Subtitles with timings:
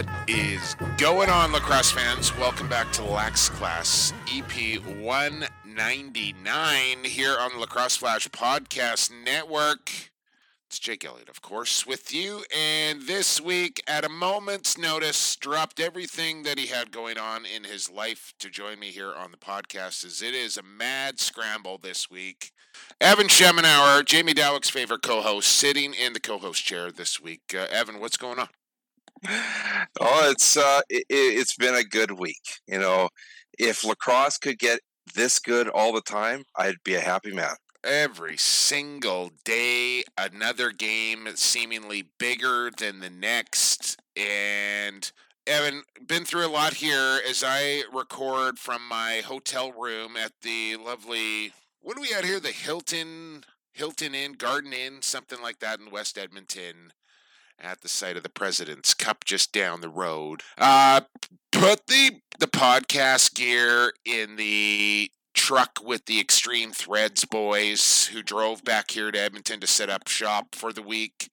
[0.00, 2.34] What is going on, lacrosse fans?
[2.38, 9.92] Welcome back to Lax Class EP 199 here on the Lacrosse Flash Podcast Network.
[10.66, 12.44] It's Jake Elliott, of course, with you.
[12.56, 17.64] And this week, at a moment's notice, dropped everything that he had going on in
[17.64, 20.06] his life to join me here on the podcast.
[20.06, 22.52] As it is a mad scramble this week.
[23.02, 27.54] Evan Schemenauer, Jamie Dawick's favorite co-host, sitting in the co-host chair this week.
[27.54, 28.48] Uh, Evan, what's going on?
[29.28, 32.60] Oh, it's uh, it, it's been a good week.
[32.66, 33.08] You know,
[33.58, 34.80] if lacrosse could get
[35.14, 37.56] this good all the time, I'd be a happy man.
[37.82, 45.10] Every single day, another game seemingly bigger than the next, and
[45.46, 50.76] Evan, been through a lot here as I record from my hotel room at the
[50.76, 51.52] lovely.
[51.80, 52.38] What do we have here?
[52.38, 56.92] The Hilton, Hilton Inn, Garden Inn, something like that in West Edmonton
[57.60, 60.42] at the site of the President's Cup just down the road.
[60.58, 61.02] Uh,
[61.52, 68.64] put the the podcast gear in the truck with the Extreme Threads boys who drove
[68.64, 71.30] back here to Edmonton to set up shop for the week.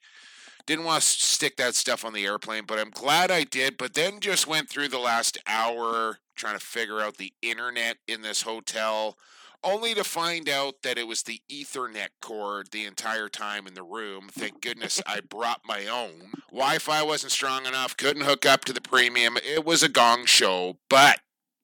[0.65, 3.77] Didn't want to stick that stuff on the airplane, but I'm glad I did.
[3.77, 8.21] But then just went through the last hour trying to figure out the internet in
[8.21, 9.17] this hotel
[9.63, 13.83] only to find out that it was the Ethernet cord the entire time in the
[13.83, 14.29] room.
[14.31, 16.31] Thank goodness I brought my own.
[16.51, 19.37] Wi Fi wasn't strong enough, couldn't hook up to the premium.
[19.37, 21.19] It was a gong show, but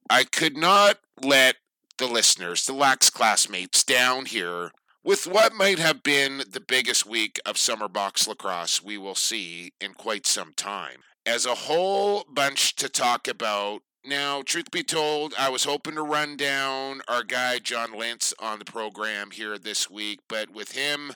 [0.10, 1.58] I could not let
[1.98, 4.72] the listeners, the lax classmates down here
[5.04, 9.74] with what might have been the biggest week of summer box lacrosse we will see
[9.82, 11.02] in quite some time.
[11.26, 16.02] As a whole bunch to talk about now, truth be told, I was hoping to
[16.02, 21.14] run down our guy John Lintz on the program here this week, but with him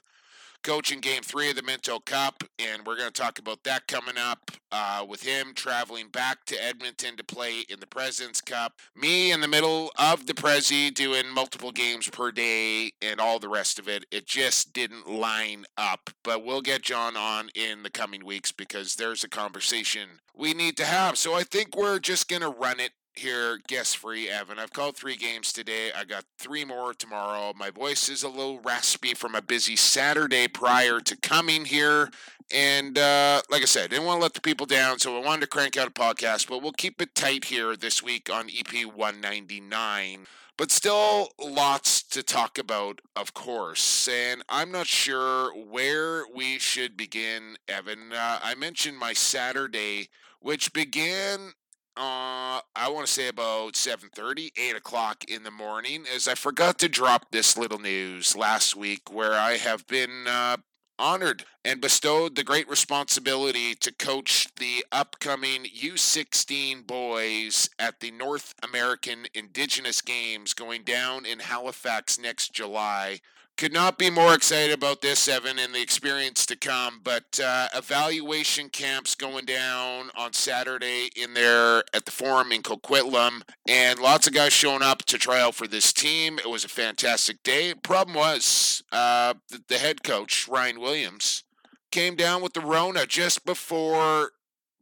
[0.68, 4.18] coaching game three of the Minto Cup, and we're going to talk about that coming
[4.18, 8.74] up uh, with him traveling back to Edmonton to play in the President's Cup.
[8.94, 13.48] Me in the middle of the Prezi doing multiple games per day and all the
[13.48, 14.06] rest of it.
[14.12, 18.96] It just didn't line up, but we'll get John on in the coming weeks because
[18.96, 21.18] there's a conversation we need to have.
[21.18, 24.60] So I think we're just going to run it here guest free, Evan.
[24.60, 25.92] I've called three games today.
[25.96, 27.54] I got three more tomorrow.
[27.56, 32.10] My voice is a little raspy from a busy Saturday prior to coming here.
[32.52, 35.42] And uh, like I said, didn't want to let the people down, so I wanted
[35.42, 38.86] to crank out a podcast, but we'll keep it tight here this week on EP
[38.86, 40.28] 199.
[40.58, 44.08] But still, lots to talk about, of course.
[44.08, 48.12] And I'm not sure where we should begin, Evan.
[48.12, 51.54] Uh, I mentioned my Saturday, which began
[51.98, 56.78] uh, I want to say about 7.30, 8 o'clock in the morning, as I forgot
[56.80, 60.58] to drop this little news last week where I have been uh,
[61.00, 68.54] honored and bestowed the great responsibility to coach the upcoming U16 boys at the North
[68.64, 73.22] American Indigenous Games going down in Halifax next July
[73.58, 77.02] could not be more excited about this, Evan, and the experience to come.
[77.04, 83.42] But uh, evaluation camps going down on Saturday in there at the Forum in Coquitlam,
[83.68, 86.38] and lots of guys showing up to try out for this team.
[86.40, 87.74] It was a fantastic day.
[87.74, 91.44] Problem was, uh, the, the head coach Ryan Williams
[91.92, 94.32] came down with the Rona just before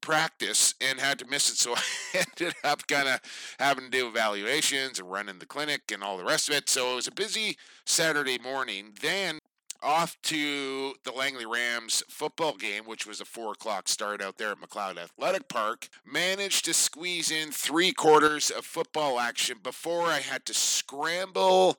[0.05, 1.57] practice and had to miss it.
[1.57, 1.73] So
[2.13, 3.19] I ended up kind of
[3.59, 6.69] having to do evaluations and running the clinic and all the rest of it.
[6.69, 8.93] So it was a busy Saturday morning.
[9.01, 9.39] Then
[9.81, 14.51] off to the Langley Rams football game, which was a four o'clock start out there
[14.51, 15.89] at McLeod Athletic Park.
[16.05, 21.77] Managed to squeeze in three quarters of football action before I had to scramble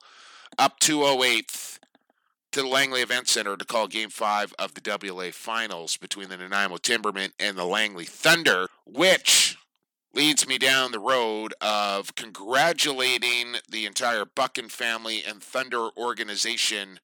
[0.58, 1.78] up to 08th
[2.56, 6.38] to the Langley Event Center to call Game 5 of the WLA Finals between the
[6.38, 9.58] Nanaimo Timbermen and the Langley Thunder, which
[10.14, 16.98] leads me down the road of congratulating the entire Buchan family and Thunder organization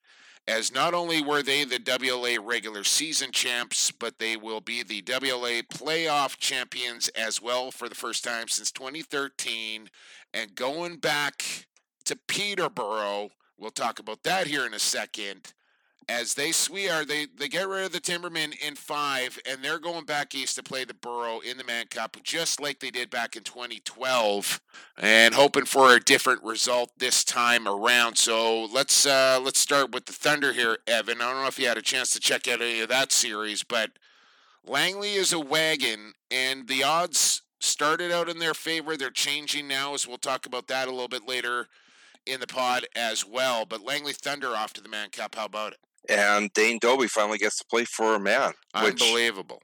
[0.49, 5.03] as not only were they the WLA regular season champs, but they will be the
[5.03, 9.91] WLA playoff champions as well for the first time since 2013.
[10.33, 11.67] And going back
[12.07, 13.33] to Peterborough
[13.63, 15.53] We'll talk about that here in a second.
[16.09, 20.05] as they swear they they get rid of the Timbermen in five, and they're going
[20.05, 23.37] back east to play the Borough in the Man Cup, just like they did back
[23.37, 24.61] in 2012,
[24.99, 28.19] and hoping for a different result this time around.
[28.19, 31.21] So let's uh, let's start with the Thunder here, Evan.
[31.21, 33.63] I don't know if you had a chance to check out any of that series,
[33.63, 33.93] but
[34.67, 38.97] Langley is a wagon, and the odds started out in their favor.
[38.97, 41.69] They're changing now, as we'll talk about that a little bit later
[42.27, 43.65] in the pod as well.
[43.65, 45.35] But Langley Thunder off to the Man Cup.
[45.35, 45.79] How about it?
[46.09, 48.53] And Dane Dobbie finally gets to play for a man.
[48.83, 49.61] Which, Unbelievable.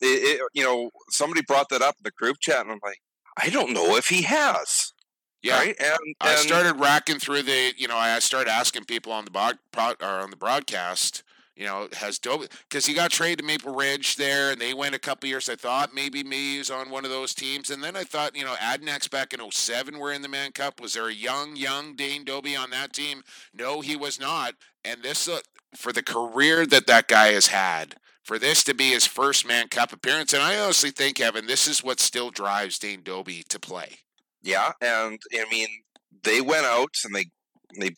[0.00, 2.98] it, it, you know, somebody brought that up in the group chat, and I'm like,
[3.36, 4.92] I don't know if he has.
[5.42, 5.58] Yeah.
[5.58, 5.76] Right?
[5.78, 9.92] And, I started racking through the, you know, I started asking people on the pro,
[10.00, 11.22] or on the broadcast,
[11.56, 14.94] you know, has Dobbie because he got traded to Maple Ridge there, and they went
[14.94, 15.48] a couple years.
[15.48, 18.44] I thought maybe me is on one of those teams, and then I thought, you
[18.44, 20.80] know, Adanacs back in 07 were in the Man Cup.
[20.80, 23.22] Was there a young, young Dane Dobbie on that team?
[23.52, 24.54] No, he was not.
[24.84, 25.40] And this, uh,
[25.76, 29.68] for the career that that guy has had, for this to be his first Man
[29.68, 33.60] Cup appearance, and I honestly think, Evan, this is what still drives Dane Dobbie to
[33.60, 33.98] play.
[34.42, 35.68] Yeah, and I mean,
[36.22, 37.26] they went out and they
[37.78, 37.94] they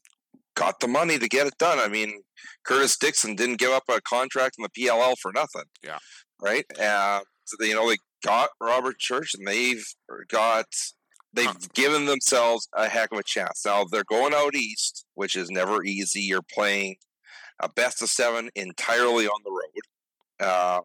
[0.57, 1.79] got the money to get it done.
[1.79, 2.23] I mean,
[2.65, 5.65] Curtis Dickson didn't give up a contract in the PLL for nothing.
[5.85, 5.99] Yeah.
[6.41, 6.65] right.
[6.81, 9.85] Uh, so they, you know, they got Robert Church and they've
[10.29, 10.67] got
[11.33, 11.55] they've Huh.
[11.75, 13.65] given themselves a heck of a chance.
[13.65, 16.23] Now they're going out east, which is never easy.
[16.23, 16.97] You're playing
[17.61, 20.49] a best of seven entirely on the road.
[20.49, 20.81] Uh,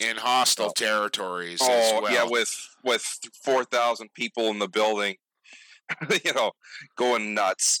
[0.00, 2.12] in hostile territories as Oh well.
[2.12, 2.50] yeah, with
[2.82, 3.04] with
[3.44, 5.16] four thousand people in the building,
[6.24, 6.52] you know,
[6.96, 7.80] going nuts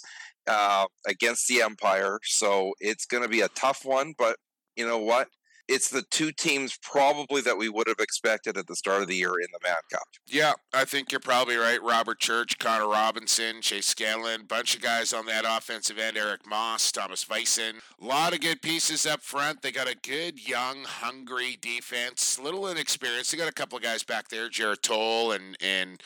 [0.50, 2.18] uh, against the Empire.
[2.24, 4.14] So it's going to be a tough one.
[4.18, 4.36] But
[4.76, 5.28] you know what?
[5.68, 9.14] It's the two teams probably that we would have expected at the start of the
[9.14, 10.02] year in the Man Cup.
[10.26, 11.80] yeah, I think you're probably right.
[11.80, 16.16] Robert Church, Connor Robinson, Chase Scanlon, bunch of guys on that offensive end.
[16.16, 17.74] Eric Moss, Thomas Weissen.
[18.02, 19.62] A lot of good pieces up front.
[19.62, 22.36] They got a good, young, hungry defense.
[22.36, 23.30] Little inexperienced.
[23.30, 26.02] They got a couple of guys back there, Jared Toll and and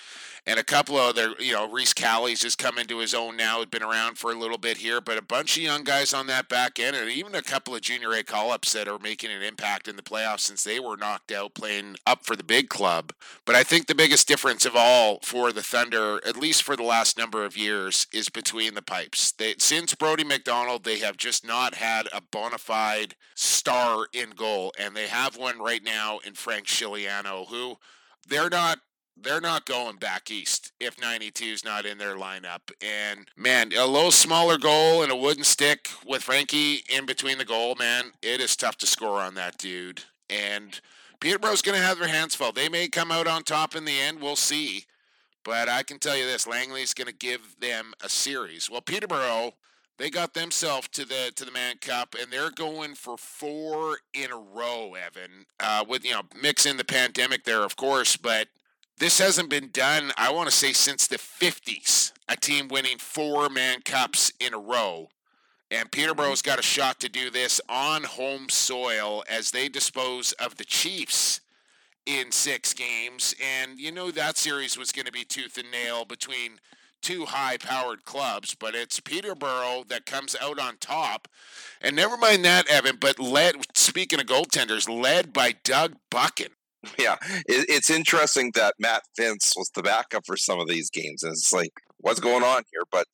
[0.46, 3.58] and a couple of other, you know, Reese Callie's just come into his own now.
[3.58, 6.26] has been around for a little bit here, but a bunch of young guys on
[6.26, 9.42] that back end, and even a couple of junior A call-ups that are making an
[9.42, 13.12] impact in the playoffs since they were knocked out playing up for the big club.
[13.46, 16.82] But I think the biggest difference of all for the Thunder, at least for the
[16.82, 19.32] last number of years, is between the pipes.
[19.32, 24.72] They, since Brody McDonald, they have just not had a bona fide star in goal,
[24.78, 27.76] and they have one right now in Frank Scigliano, who
[28.28, 28.78] they're not
[29.16, 32.72] they're not going back east if 92 is not in their lineup.
[32.82, 37.44] And man, a little smaller goal and a wooden stick with Frankie in between the
[37.44, 40.04] goal, man, it is tough to score on that dude.
[40.28, 40.80] And
[41.20, 42.52] Peterborough's going to have their hands full.
[42.52, 44.20] They may come out on top in the end.
[44.20, 44.84] We'll see.
[45.44, 48.70] But I can tell you this: Langley's going to give them a series.
[48.70, 49.52] Well, Peterborough,
[49.98, 54.30] they got themselves to the to the Man Cup, and they're going for four in
[54.30, 54.94] a row.
[54.94, 58.48] Evan, uh, with you know, mix in the pandemic there, of course, but
[58.98, 60.12] this hasn't been done.
[60.16, 64.58] I want to say since the '50s, a team winning four Man Cups in a
[64.58, 65.08] row.
[65.70, 70.56] And Peterborough's got a shot to do this on home soil as they dispose of
[70.56, 71.40] the Chiefs
[72.06, 73.34] in six games.
[73.42, 76.60] And you know that series was going to be tooth and nail between
[77.04, 81.28] two high powered clubs, but it's Peterborough that comes out on top.
[81.80, 86.52] And never mind that, Evan, but led, speaking of goaltenders, led by Doug Buchan.
[86.98, 87.16] Yeah,
[87.46, 91.32] it, it's interesting that Matt Vinc was the backup for some of these games, and
[91.32, 92.84] it's like, what's going on here?
[92.90, 93.06] But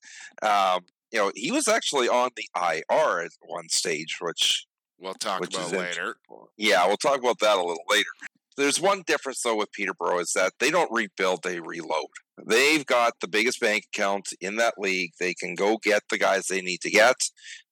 [0.46, 4.66] um, you know, he was actually on the IR at one stage, which
[5.00, 6.16] We'll talk Which about later.
[6.56, 8.10] Yeah, we'll talk about that a little later.
[8.56, 12.08] There's one difference though with Peterborough is that they don't rebuild, they reload.
[12.44, 15.12] They've got the biggest bank account in that league.
[15.18, 17.16] They can go get the guys they need to get.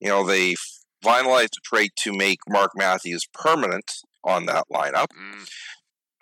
[0.00, 0.55] You know, they
[1.05, 3.93] finalized a trade to make Mark Matthews permanent
[4.25, 5.09] on that lineup.
[5.09, 5.49] Mm,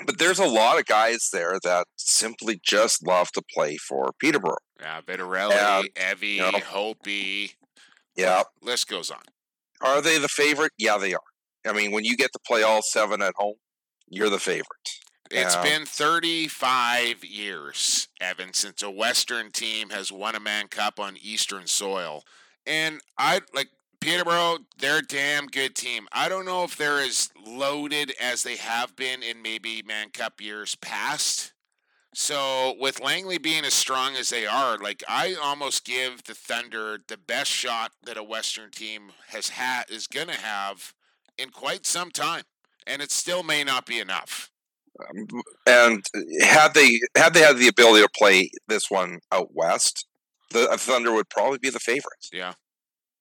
[0.05, 4.57] But there's a lot of guys there that simply just love to play for Peterborough.
[4.81, 6.59] yeah, Vitarelli, Evie, you know.
[6.59, 7.53] Hopi.
[8.15, 8.43] Yeah.
[8.62, 9.23] List goes on.
[9.81, 10.73] Are they the favorite?
[10.79, 11.21] Yeah, they are.
[11.67, 13.57] I mean, when you get to play all seven at home,
[14.09, 14.67] you're the favorite.
[15.31, 15.62] It's Yeah.
[15.62, 21.67] been 35 years, Evan, since a Western team has won a Man Cup on Eastern
[21.67, 22.23] soil.
[22.65, 26.07] And I like Peterborough, they're a damn good team.
[26.12, 30.41] I don't know if they're as loaded as they have been in maybe Man Cup
[30.41, 31.53] years past.
[32.15, 36.99] So with Langley being as strong as they are, like I almost give the Thunder
[37.07, 40.95] the best shot that a Western team has had is gonna have
[41.37, 42.45] in quite some time.
[42.87, 44.50] And it still may not be enough.
[44.99, 45.26] Um,
[45.67, 46.05] and
[46.41, 50.07] had they had they had the ability to play this one out west,
[50.53, 52.31] the Thunder would probably be the favorites.
[52.33, 52.55] Yeah.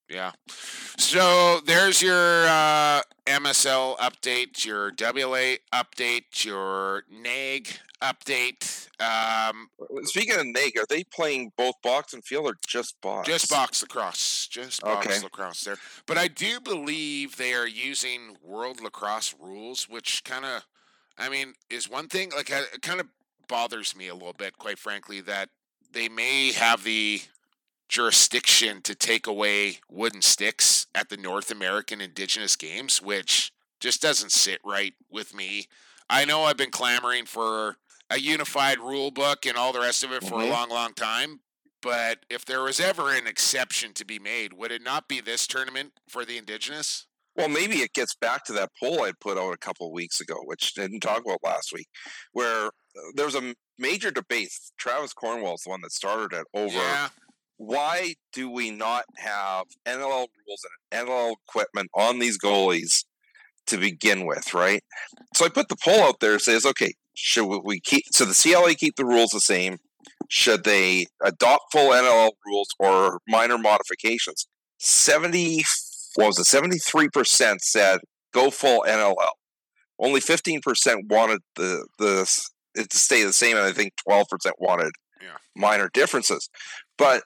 [0.10, 0.32] Yeah.
[0.98, 7.70] So there's your uh, MSL update, your WLA update, your NAG
[8.02, 8.88] update.
[9.02, 9.70] Um,
[10.04, 13.28] Speaking of NAG, are they playing both box and field or just box?
[13.28, 14.48] just box lacrosse.
[14.48, 15.20] Just box Okay.
[15.24, 15.78] lacrosse there.
[16.06, 20.66] But I do believe they are using world lacrosse rules, which kind of,
[21.18, 22.32] I mean, is one thing.
[22.36, 23.08] Like, it kind of
[23.48, 25.50] bothers me a little bit, quite frankly, that
[25.92, 27.22] they may have the
[27.88, 34.32] jurisdiction to take away wooden sticks at the North American Indigenous Games, which just doesn't
[34.32, 35.68] sit right with me.
[36.10, 37.78] I know I've been clamoring for
[38.10, 40.50] a unified rule book and all the rest of it for a Mhm.
[40.50, 41.42] long, long time.
[41.82, 45.46] But if there was ever an exception to be made, would it not be this
[45.48, 47.06] tournament for the Indigenous?
[47.36, 50.22] Well, maybe it gets back to that poll I put out a couple of weeks
[50.22, 51.88] ago, which didn't talk about last week,
[52.32, 54.52] where uh, there was a major debate.
[54.78, 57.10] Travis Cornwall is the one that started it over Yeah,
[57.58, 63.04] why do we not have NLL rules and NLL equipment on these goalies
[63.68, 64.84] to begin with, right?
[65.36, 66.38] So I put the poll out there.
[66.40, 68.04] Says, okay, should we- keep?
[68.12, 69.78] So the CLA keep the rules the same?
[70.30, 74.48] Should they adopt full NLL rules or minor modifications?
[74.80, 75.64] Seventy,
[76.16, 76.46] what was it?
[76.46, 78.00] Seventy three percent said
[78.34, 79.16] go full NLL.
[80.00, 82.30] Only fifteen percent wanted the the
[82.76, 85.38] it to stay the same, and I think twelve percent wanted Yeah.
[85.56, 86.50] minor differences.
[86.98, 87.24] But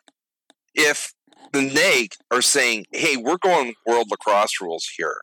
[0.75, 1.13] if
[1.53, 5.21] the NAG are saying, "Hey, we're going world lacrosse rules here,"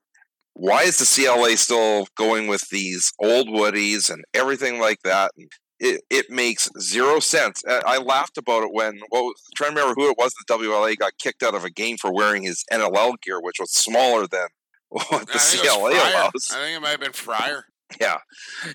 [0.57, 5.33] why is the CLA still going with these old woodies and everything like that?
[5.79, 7.63] It, it makes zero sense.
[7.69, 10.33] I laughed about it when was, trying to remember who it was.
[10.33, 13.73] The WLA got kicked out of a game for wearing his NLL gear, which was
[13.73, 14.49] smaller than
[14.89, 16.51] what the I think it was CLA allows.
[16.53, 17.67] I think it might have been Fryer.
[18.01, 18.17] Yeah,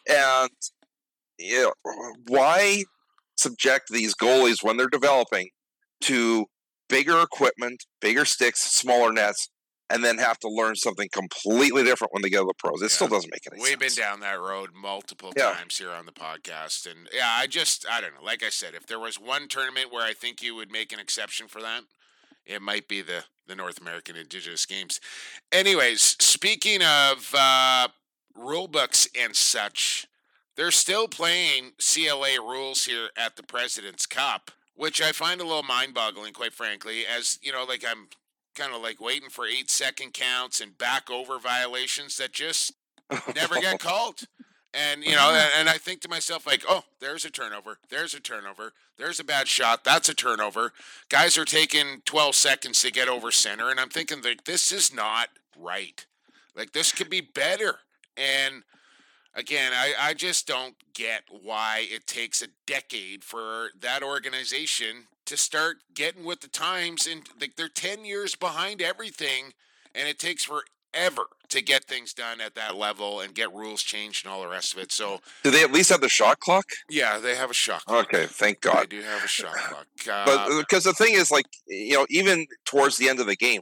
[0.07, 0.49] and
[1.39, 1.69] yeah,
[2.27, 2.83] why
[3.37, 5.49] subject these goalies when they're developing
[6.01, 6.45] to
[6.91, 9.49] bigger equipment, bigger sticks, smaller nets,
[9.89, 12.81] and then have to learn something completely different when they get to the pros?
[12.81, 13.69] It still doesn't make any sense.
[13.69, 15.53] We've been down that road multiple Yeah.
[15.53, 18.23] times here on the podcast, and yeah, I just I don't know.
[18.23, 20.99] Like I said, if there was one tournament where I think you would make an
[20.99, 21.83] exception for that,
[22.45, 24.99] it might be the the North American Indigenous Games.
[25.51, 27.89] Anyways, speaking of uh,
[28.35, 30.07] rule books and such,
[30.55, 35.61] they're still playing CLA rules here at the President's Cup, which I find a little
[35.61, 37.05] mind-boggling, quite frankly.
[37.05, 38.07] As you know, like I'm
[38.55, 42.73] kind of like waiting for eight second counts and back over violations that just
[43.35, 44.21] never get called.
[44.73, 48.15] And you know, and, and I think to myself like, oh, there's a turnover, there's
[48.15, 50.73] a turnover, there's a bad shot, that's a turnover.
[51.09, 54.91] Guys are taking 12 seconds to get over center, and I'm thinking like this is
[54.91, 56.07] not right.
[56.55, 57.81] Like this could be better.
[58.17, 58.63] And
[59.33, 65.37] again, I, I just don't get why it takes a decade for that organization to
[65.37, 69.53] start getting with the times and like they're 10 years behind everything
[69.95, 74.25] and it takes forever to get things done at that level and get rules changed
[74.25, 74.91] and all the rest of it.
[74.91, 76.65] So Do they at least have the shot clock?
[76.89, 78.13] yeah, they have a shot clock.
[78.13, 78.83] Okay, thank God.
[78.89, 79.87] They do have a shot clock.
[80.05, 83.35] But Uh, because the thing is, like you know, even towards the end of the
[83.35, 83.61] game,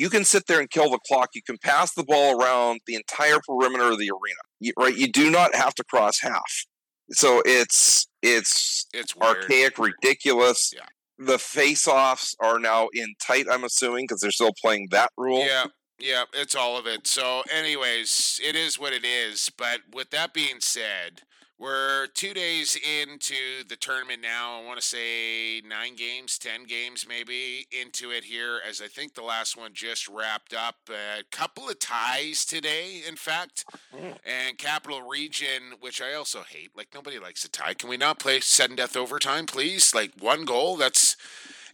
[0.00, 1.28] you can sit there and kill the clock.
[1.34, 4.96] You can pass the ball around the entire perimeter of the arena, you, right?
[4.96, 6.64] You do not have to cross half.
[7.10, 9.36] So it's it's it's weird.
[9.36, 10.72] archaic, ridiculous.
[10.74, 10.86] Yeah.
[11.18, 13.44] The face-offs are now in tight.
[13.50, 15.44] I'm assuming because they're still playing that rule.
[15.44, 15.66] Yeah,
[15.98, 17.06] yeah, it's all of it.
[17.06, 19.50] So, anyways, it is what it is.
[19.54, 21.20] But with that being said,
[21.60, 24.58] we're two days into the tournament now.
[24.60, 29.14] I want to say nine games, ten games maybe into it here, as I think
[29.14, 30.76] the last one just wrapped up.
[30.88, 33.64] A couple of ties today, in fact,
[33.94, 34.18] Mm.
[34.24, 36.70] and Capital Region, which I also hate.
[36.74, 37.74] Like nobody likes a tie.
[37.74, 39.94] Can we not play sudden death overtime, please?
[39.94, 40.76] Like one goal.
[40.76, 41.16] That's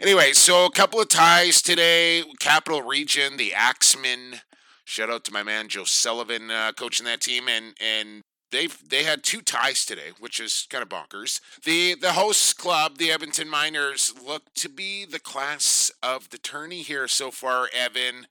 [0.00, 2.22] Anyway, so a couple of ties today.
[2.38, 4.40] Capital Region, the Axemen.
[4.84, 9.04] Shout out to my man Joe Sullivan uh, coaching that team, and and they they
[9.04, 11.40] had two ties today, which is kind of bonkers.
[11.64, 16.82] The the hosts club, the Edmonton Miners, look to be the class of the tourney
[16.82, 17.68] here so far.
[17.72, 18.26] Evan,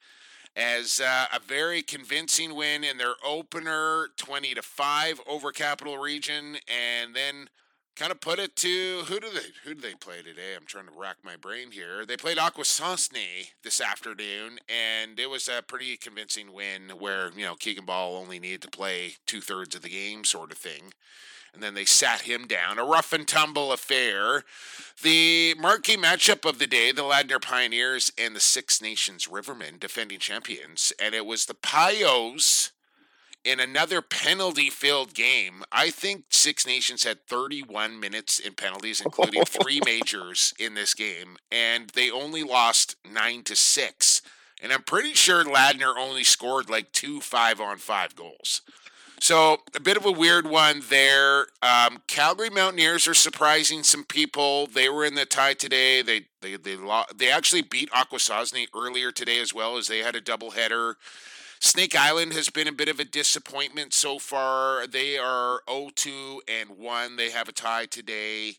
[0.55, 6.57] as uh, a very convincing win in their opener, twenty to five over Capital Region,
[6.67, 7.49] and then
[7.95, 10.55] kind of put it to who do they who do they play today?
[10.55, 12.05] I'm trying to rack my brain here.
[12.05, 17.55] They played Akwesasne this afternoon, and it was a pretty convincing win where you know
[17.55, 20.93] Keegan Bal only needed to play two thirds of the game, sort of thing.
[21.53, 22.79] And then they sat him down.
[22.79, 24.43] A rough and tumble affair.
[25.01, 30.19] The marquee matchup of the day, the Ladner Pioneers and the Six Nations Rivermen, defending
[30.19, 30.91] champions.
[31.01, 32.71] And it was the Pios
[33.45, 35.63] in another penalty filled game.
[35.71, 41.37] I think Six Nations had 31 minutes in penalties, including three majors in this game,
[41.51, 44.21] and they only lost 9 to 6
[44.61, 48.61] And I'm pretty sure Ladner only scored like two five on five goals.
[49.19, 51.47] So a bit of a weird one there.
[51.61, 54.67] Um, Calgary Mountaineers are surprising some people.
[54.67, 56.01] They were in the tie today.
[56.01, 56.77] They they they
[57.15, 60.95] they actually beat Akwesasne earlier today as well as they had a doubleheader.
[61.65, 64.85] Snake Island has been a bit of a disappointment so far.
[64.85, 67.15] They are 0-2 and 1.
[67.15, 68.57] They have a tie today.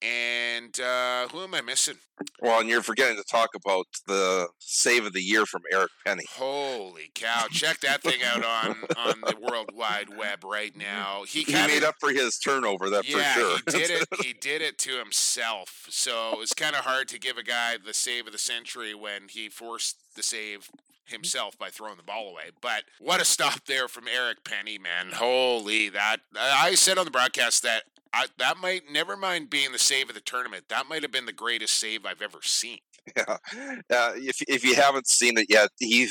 [0.00, 1.96] And uh, who am I missing?
[2.40, 6.24] Well, and you're forgetting to talk about the save of the year from Eric Penny.
[6.34, 7.46] Holy cow!
[7.50, 11.24] Check that thing out on on the World Wide Web right now.
[11.26, 12.90] He, he made up for his turnover.
[12.90, 13.58] That yeah, for sure.
[13.66, 14.08] he did it.
[14.26, 15.86] He did it to himself.
[15.88, 19.28] So it's kind of hard to give a guy the save of the century when
[19.30, 20.70] he forced the save
[21.10, 22.50] himself by throwing the ball away.
[22.60, 25.08] But what a stop there from Eric Penny, man.
[25.12, 29.78] Holy that I said on the broadcast that I, that might never mind being the
[29.78, 30.64] save of the tournament.
[30.68, 32.78] That might have been the greatest save I've ever seen.
[33.16, 33.36] Yeah,
[33.88, 36.08] uh, if if you haven't seen it yet, he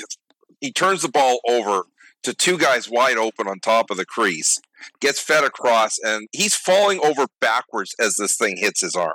[0.62, 1.84] he turns the ball over
[2.24, 4.60] to two guys wide open on top of the crease,
[5.02, 9.14] gets fed across, and he's falling over backwards as this thing hits his arm.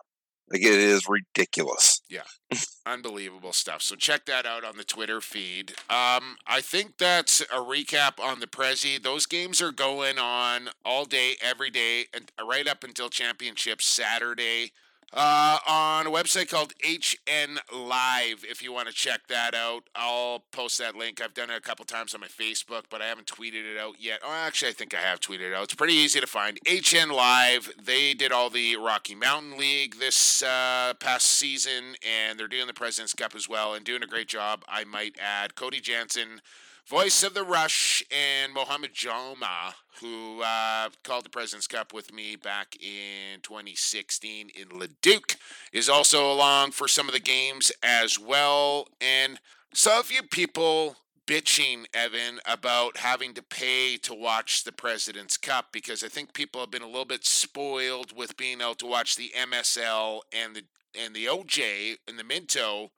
[0.50, 2.00] Like it is ridiculous.
[2.08, 2.22] Yeah,
[2.86, 3.82] unbelievable stuff.
[3.82, 5.70] So check that out on the Twitter feed.
[5.88, 9.00] Um, I think that's a recap on the Prezi.
[9.00, 14.72] Those games are going on all day, every day, and right up until championship Saturday
[15.12, 18.44] uh, on a website called HN Live.
[18.48, 21.20] If you want to check that out, I'll post that link.
[21.20, 23.96] I've done it a couple times on my Facebook, but I haven't tweeted it out
[23.98, 24.20] yet.
[24.24, 25.64] Oh, actually, I think I have tweeted it out.
[25.64, 26.58] It's pretty easy to find.
[26.68, 27.72] HN Live.
[27.82, 32.74] They did all the Rocky Mountain League this uh, past season, and they're doing the
[32.74, 34.62] President's Cup as well, and doing a great job.
[34.68, 36.40] I might add Cody Jansen
[36.90, 42.34] voice of the Rush, and Mohamed Joma, who uh, called the President's Cup with me
[42.34, 45.36] back in 2016 in Leduc,
[45.72, 48.88] is also along for some of the games as well.
[49.00, 49.38] And
[49.72, 50.96] saw a few people
[51.28, 56.60] bitching, Evan, about having to pay to watch the President's Cup because I think people
[56.60, 60.64] have been a little bit spoiled with being able to watch the MSL and the
[61.00, 62.90] and the OJ and the Minto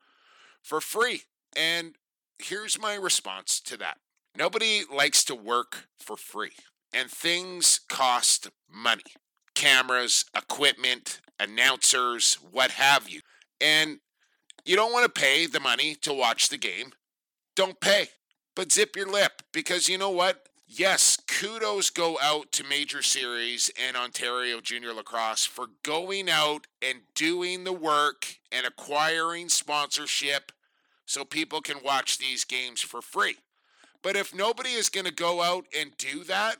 [0.63, 1.21] for free.
[1.55, 1.93] And
[2.39, 3.97] here's my response to that
[4.37, 6.53] nobody likes to work for free,
[6.93, 9.03] and things cost money
[9.55, 13.21] cameras, equipment, announcers, what have you.
[13.61, 13.99] And
[14.65, 16.93] you don't want to pay the money to watch the game.
[17.55, 18.07] Don't pay,
[18.55, 20.47] but zip your lip because you know what?
[20.65, 27.01] Yes, kudos go out to Major Series and Ontario Junior Lacrosse for going out and
[27.13, 30.51] doing the work and acquiring sponsorship
[31.05, 33.37] so people can watch these games for free.
[34.01, 36.57] But if nobody is going to go out and do that,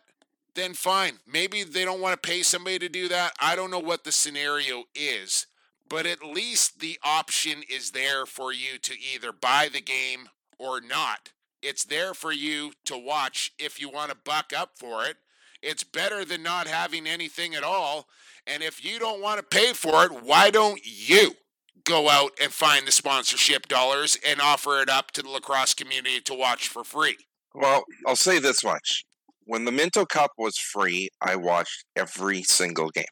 [0.55, 1.19] then fine.
[1.27, 3.33] Maybe they don't want to pay somebody to do that.
[3.39, 5.47] I don't know what the scenario is,
[5.89, 10.79] but at least the option is there for you to either buy the game or
[10.79, 11.31] not.
[11.61, 15.17] It's there for you to watch if you want to buck up for it.
[15.61, 18.07] It's better than not having anything at all.
[18.45, 21.35] And if you don't want to pay for it, why don't you?
[21.85, 26.21] Go out and find the sponsorship dollars and offer it up to the lacrosse community
[26.21, 27.17] to watch for free.
[27.53, 29.05] Well, I'll say this much.
[29.45, 33.03] When the Minto Cup was free, I watched every single game.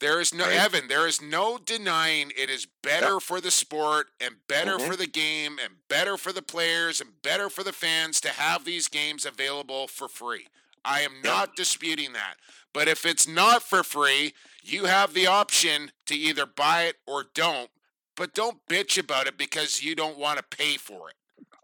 [0.00, 0.56] There is no right?
[0.56, 3.22] Evan, there is no denying it is better yep.
[3.22, 4.90] for the sport and better mm-hmm.
[4.90, 8.64] for the game and better for the players and better for the fans to have
[8.64, 10.46] these games available for free.
[10.84, 11.24] I am yep.
[11.24, 12.34] not disputing that.
[12.72, 17.24] But if it's not for free, you have the option to either buy it or
[17.32, 17.70] don't
[18.16, 21.16] but don't bitch about it because you don't want to pay for it.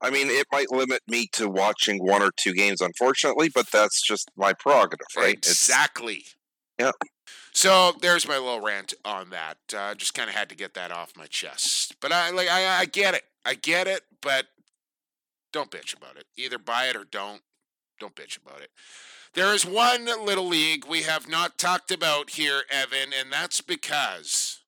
[0.03, 4.01] I mean, it might limit me to watching one or two games, unfortunately, but that's
[4.03, 5.35] just my prerogative, right?
[5.35, 6.15] Exactly.
[6.15, 6.35] It's,
[6.79, 6.93] yeah.
[7.53, 9.59] So there's my little rant on that.
[9.77, 11.97] Uh, just kind of had to get that off my chest.
[12.01, 13.25] But I like I, I get it.
[13.45, 14.47] I get it, but
[15.53, 16.25] don't bitch about it.
[16.37, 17.43] Either buy it or don't.
[17.99, 18.71] Don't bitch about it.
[19.35, 24.60] There is one little league we have not talked about here, Evan, and that's because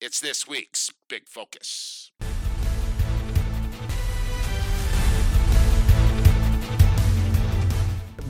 [0.00, 2.10] it's this week's Big Focus.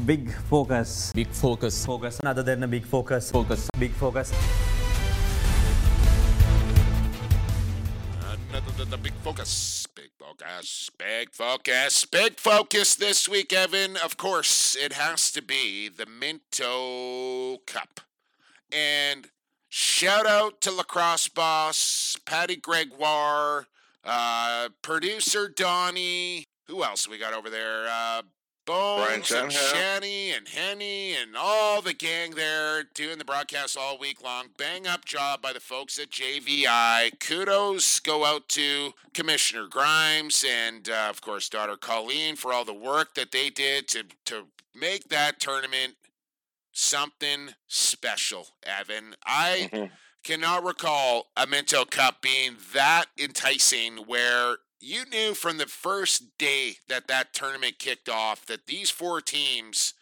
[0.04, 1.12] Big focus.
[1.14, 1.86] Big focus.
[1.86, 2.20] Focus.
[2.24, 3.30] Other than a big focus.
[3.30, 3.68] Focus.
[3.78, 4.32] Big focus.
[8.50, 9.86] Another than the big focus.
[9.94, 10.90] Big focus.
[10.98, 12.04] Big focus.
[12.06, 13.96] Big focus this week, Evan.
[13.96, 18.00] Of course, it has to be the Minto Cup.
[18.72, 19.28] And
[19.72, 23.66] Shout out to lacrosse boss Patty Gregoire,
[24.04, 26.44] uh, producer Donnie.
[26.66, 27.86] Who else we got over there?
[27.88, 28.22] Uh,
[28.66, 34.22] Bones and Shanny and Henny and all the gang there doing the broadcast all week
[34.22, 34.46] long.
[34.58, 37.18] Bang up job by the folks at JVI.
[37.20, 42.74] Kudos go out to Commissioner Grimes and, uh, of course, daughter Colleen for all the
[42.74, 45.94] work that they did to, to make that tournament
[46.80, 49.14] something special, Evan.
[49.24, 49.98] I Mhm.
[50.22, 56.78] cannot recall a Minto Cup being that enticing where you knew from the first day
[56.88, 59.92] that that tournament kicked off that these four teams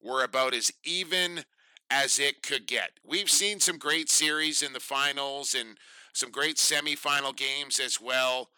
[0.00, 1.44] were about as even
[1.90, 2.98] as it could get.
[3.02, 5.78] We've seen some great series in the finals and
[6.12, 8.52] some great semifinal games as well,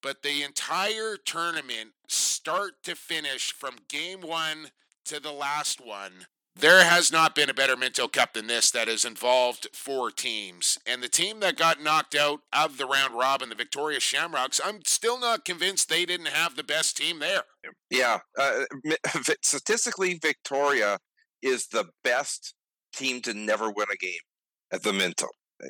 [0.00, 4.70] but the entire tournament, start to finish from game one
[5.04, 8.86] to the last one, there has not been a better Minto Cup than this that
[8.86, 10.78] has involved four teams.
[10.86, 14.84] And the team that got knocked out of the round robin, the Victoria Shamrocks, I'm
[14.84, 17.42] still not convinced they didn't have the best team there.
[17.90, 18.64] Yeah, uh,
[19.42, 20.98] statistically, Victoria
[21.42, 22.54] is the best
[22.94, 24.12] team to never win a game
[24.72, 25.26] at the Minto.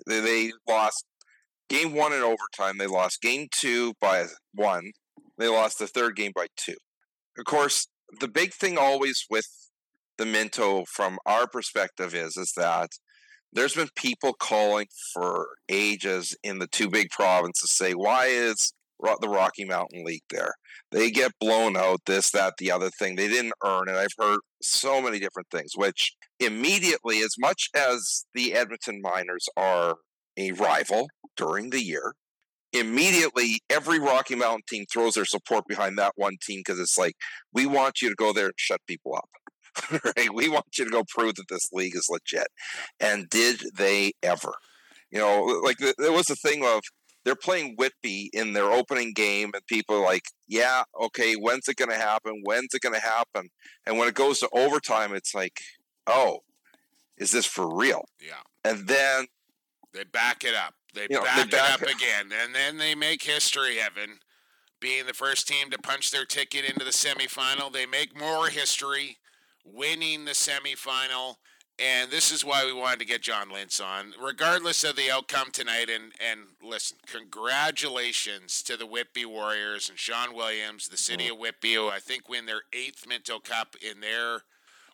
[0.07, 1.05] They, they lost
[1.69, 2.79] game one in overtime.
[2.79, 4.93] They lost game two by one.
[5.39, 6.77] They lost the third game by two.
[7.39, 7.89] Of course,
[8.21, 9.47] the big thing always with
[10.19, 12.91] the Minto, from our perspective, is is that
[13.53, 18.73] there's been people calling for ages in the two big provinces say, why is
[19.21, 20.55] the Rocky Mountain League there?
[20.91, 23.15] They get blown out, this, that, the other thing.
[23.15, 23.95] They didn't earn it.
[23.95, 29.97] I've heard so many different things, which immediately, as much as the Edmonton Miners are
[30.37, 32.15] a rival during the year,
[32.73, 37.15] immediately every Rocky Mountain team throws their support behind that one team because it's like,
[37.53, 39.29] we want you to go there and shut people up.
[40.17, 40.33] right?
[40.33, 42.49] We want you to go prove that this league is legit.
[43.01, 44.53] And did they ever?
[45.11, 46.81] You know, like th- there was a thing of
[47.25, 51.77] they're playing Whitby in their opening game, and people are like, yeah, okay, when's it
[51.77, 52.41] going to happen?
[52.45, 53.49] When's it going to happen?
[53.87, 55.61] And when it goes to overtime, it's like,
[56.07, 56.41] oh,
[57.17, 58.05] is this for real?
[58.21, 58.43] Yeah.
[58.65, 59.27] And then,
[59.95, 60.75] They back it up.
[60.95, 62.31] They You know, back they it up it- again.
[62.43, 64.19] And then they make history, Evan.
[64.81, 69.17] Being the first team to punch their ticket into the semifinal, they make more history,
[69.65, 71.37] winning the semifinal.
[71.77, 75.51] And this is why we wanted to get John Lintz on, regardless of the outcome
[75.51, 75.91] tonight.
[75.93, 81.33] And, and listen, congratulations to the Whitby Warriors and Sean Williams, the city mm-hmm.
[81.33, 84.43] of Whitby, who I think win their eighth Minto Cup in their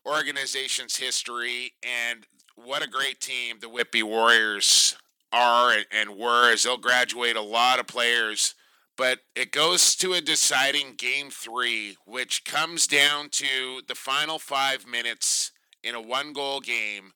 [0.07, 1.75] organization's history.
[1.83, 4.97] And what a great team the Whitby Warriors
[5.33, 8.55] are and, and were, as they'll graduate a lot of players.
[9.01, 14.87] But it goes to a deciding game three, which comes down to the final five
[14.87, 17.15] minutes in a one goal game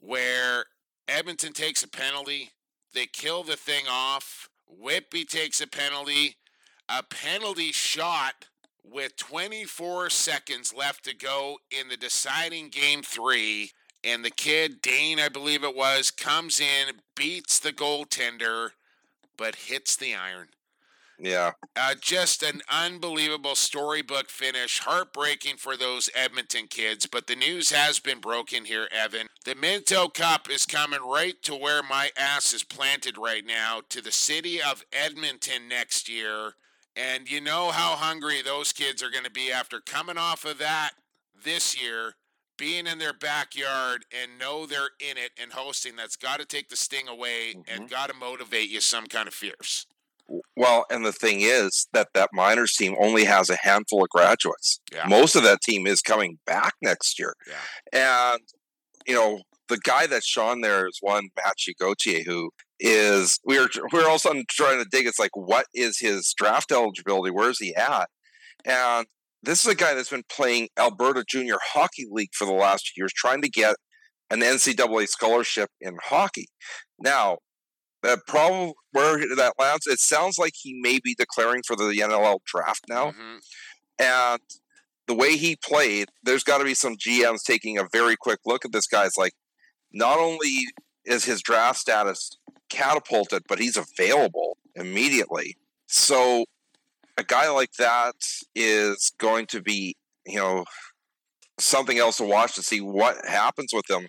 [0.00, 0.66] where
[1.08, 2.50] Edmonton takes a penalty.
[2.92, 4.50] They kill the thing off.
[4.68, 6.36] Whitby takes a penalty.
[6.90, 8.48] A penalty shot
[8.84, 13.70] with 24 seconds left to go in the deciding game three.
[14.04, 18.72] And the kid, Dane, I believe it was, comes in, beats the goaltender,
[19.38, 20.48] but hits the iron.
[21.18, 24.80] Yeah, Uh, just an unbelievable storybook finish.
[24.80, 29.28] Heartbreaking for those Edmonton kids, but the news has been broken here, Evan.
[29.44, 34.00] The Minto Cup is coming right to where my ass is planted right now, to
[34.00, 36.52] the city of Edmonton next year.
[36.96, 40.58] And you know how hungry those kids are going to be after coming off of
[40.58, 40.92] that
[41.44, 42.14] this year,
[42.56, 45.96] being in their backyard and know they're in it and hosting.
[45.96, 49.34] That's got to take the sting away and got to motivate you some kind of
[49.34, 49.86] fierce.
[50.56, 54.80] Well, and the thing is that that Miners team only has a handful of graduates.
[54.92, 55.06] Yeah.
[55.06, 57.34] Most of that team is coming back next year.
[57.46, 58.32] Yeah.
[58.32, 58.40] And,
[59.06, 63.68] you know, the guy that's Sean there is one Matthew Gauthier who is we are
[63.92, 65.06] we we're all of a sudden trying to dig.
[65.06, 67.30] It's like what is his draft eligibility?
[67.30, 68.08] Where's he at?
[68.64, 69.06] And
[69.42, 73.12] this is a guy that's been playing Alberta Junior Hockey League for the last years,
[73.14, 73.76] trying to get
[74.30, 76.46] an NCAA scholarship in hockey.
[76.98, 77.38] Now,
[78.04, 82.40] the problem where that lands, it sounds like he may be declaring for the NLL
[82.44, 83.12] draft now.
[83.12, 83.40] Mhm.
[83.98, 84.40] And
[85.06, 88.64] the way he played, there's got to be some GMs taking a very quick look
[88.64, 89.06] at this guy.
[89.06, 89.34] It's like,
[89.92, 90.66] not only
[91.04, 92.30] is his draft status
[92.68, 95.56] catapulted, but he's available immediately.
[95.86, 96.44] So
[97.16, 98.16] a guy like that
[98.54, 100.64] is going to be, you know,
[101.58, 104.08] something else to watch to see what happens with him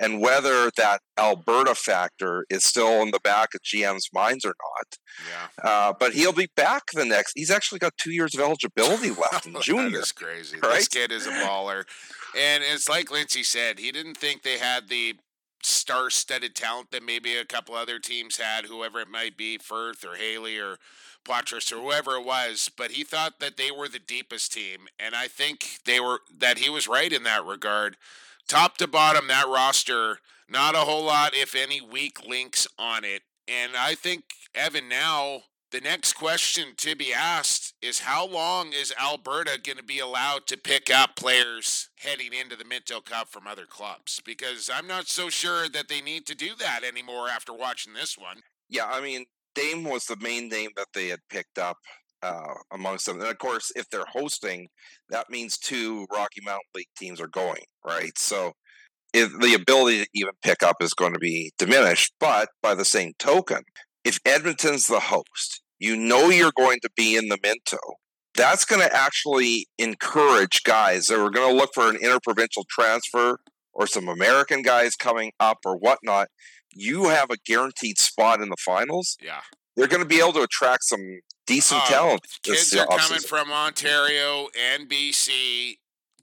[0.00, 4.96] and whether that Alberta factor is still in the back of GM's minds or not.
[5.30, 5.68] Yeah.
[5.70, 7.32] Uh, but he'll be back the next.
[7.36, 10.00] He's actually got two years of eligibility left in That junior.
[10.00, 10.58] is crazy.
[10.60, 11.84] This kid is a baller.
[12.38, 15.14] And it's like Lindsay said, he didn't think they had the
[15.62, 20.04] star studded talent that maybe a couple other teams had, whoever it might be, Firth
[20.04, 20.76] or Haley or
[21.24, 25.16] Poitras or whoever it was, but he thought that they were the deepest team, and
[25.16, 27.96] I think they were that he was right in that regard.
[28.48, 33.22] Top to bottom, that roster, not a whole lot, if any, weak links on it.
[33.48, 38.94] And I think Evan now the next question to be asked is how long is
[39.00, 43.46] Alberta going to be allowed to pick up players heading into the Minto Cup from
[43.48, 44.20] other clubs?
[44.24, 48.16] Because I'm not so sure that they need to do that anymore after watching this
[48.16, 48.42] one.
[48.68, 51.78] Yeah, I mean, Dame was the main name that they had picked up
[52.26, 53.20] uh, amongst them.
[53.20, 54.68] And of course, if they're hosting,
[55.10, 58.16] that means two Rocky Mountain League teams are going, right?
[58.18, 58.52] So
[59.12, 62.12] if the ability to even pick up is going to be diminished.
[62.20, 63.62] But by the same token,
[64.04, 67.78] if Edmonton's the host, you know you're going to be in the Minto.
[68.34, 73.38] That's going to actually encourage guys that are going to look for an interprovincial transfer
[73.72, 76.28] or some American guys coming up or whatnot.
[76.74, 79.16] You have a guaranteed spot in the finals.
[79.22, 79.40] Yeah.
[79.76, 81.00] They're going to be able to attract some
[81.46, 82.26] decent Oh, talent.
[82.42, 85.78] Kids are coming from Ontario and BC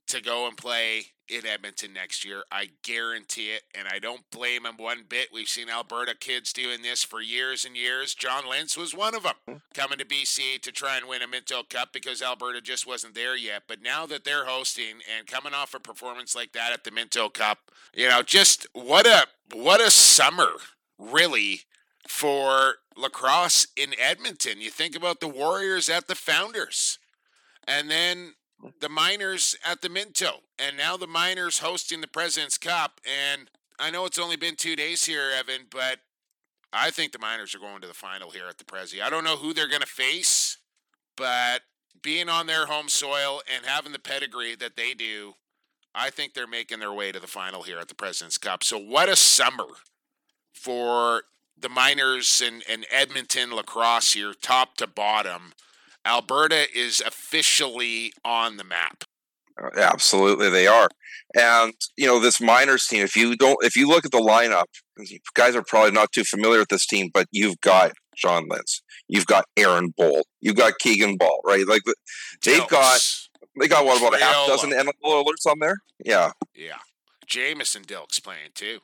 [0.07, 2.43] to go and play in Edmonton next year.
[2.51, 5.29] I guarantee it, and I don't blame them one bit.
[5.33, 8.13] We've seen Alberta kids doing this for years and years.
[8.13, 9.61] John Lentz was one of them mm.
[9.73, 13.35] coming to BC to try and win a Minto Cup because Alberta just wasn't there
[13.35, 13.63] yet.
[13.67, 17.29] But now that they're hosting and coming off a performance like that at the Minto
[17.29, 20.51] Cup, you know, just what a what a summer,
[20.97, 21.61] really,
[22.07, 24.61] for lacrosse in Edmonton.
[24.61, 26.99] You think about the Warriors at the Founders,
[27.67, 28.33] and then
[28.79, 33.01] the Miners at the Minto, and now the Miners hosting the President's Cup.
[33.05, 35.99] And I know it's only been two days here, Evan, but
[36.71, 39.01] I think the Miners are going to the final here at the Prezi.
[39.01, 40.57] I don't know who they're going to face,
[41.15, 41.61] but
[42.01, 45.33] being on their home soil and having the pedigree that they do,
[45.95, 48.63] I think they're making their way to the final here at the President's Cup.
[48.63, 49.67] So what a summer
[50.53, 51.23] for
[51.63, 55.53] the Miners and, and Edmonton lacrosse here, top to bottom.
[56.05, 59.05] Alberta is officially on the map.
[59.61, 60.89] Uh, Absolutely, they are.
[61.35, 63.03] And you know this Miners team.
[63.03, 64.65] If you don't, if you look at the lineup,
[64.99, 68.83] you guys are probably not too familiar with this team, but you've got John Lentz,
[69.07, 71.67] you've got Aaron Bold, you've got Keegan Bal, right?
[71.67, 71.81] Like
[72.43, 72.99] they've got
[73.59, 75.77] they got what about a half dozen NFL alerts on there?
[76.03, 76.79] Yeah, Yeah,
[77.25, 78.79] Jameson Dilk's playing too.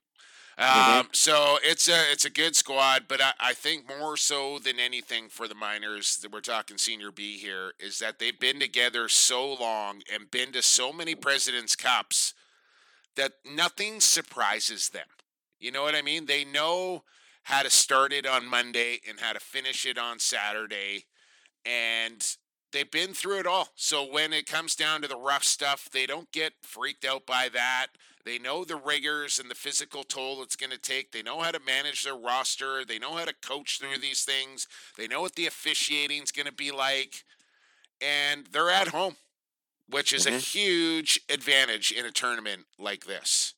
[0.60, 1.00] Mhm.
[1.02, 4.80] Um, so it's a it's a good squad, but I, I think more so than
[4.80, 9.08] anything for the Miners that we're talking senior B here is that they've been together
[9.08, 12.34] so long and been to so many Presidents Cups
[13.16, 15.08] that nothing surprises them.
[15.60, 16.26] You know what I mean?
[16.28, 17.04] They know
[17.44, 21.06] how to start it on Monday and how to finish it on Saturday,
[21.66, 22.26] and
[22.72, 23.70] they've been through it all.
[23.76, 27.50] So when it comes down to the rough stuff, they don't get freaked out by
[27.54, 27.88] that.
[28.26, 31.12] They know the rigors and the physical toll it's going to take.
[31.12, 32.86] They know how to manage their roster.
[32.86, 34.68] They know how to coach through these things.
[34.98, 37.24] They know what the officiating is going to be like.
[38.02, 39.18] And they're at home,
[39.88, 40.42] which is a Mhm.
[40.42, 43.54] huge advantage in a tournament like this.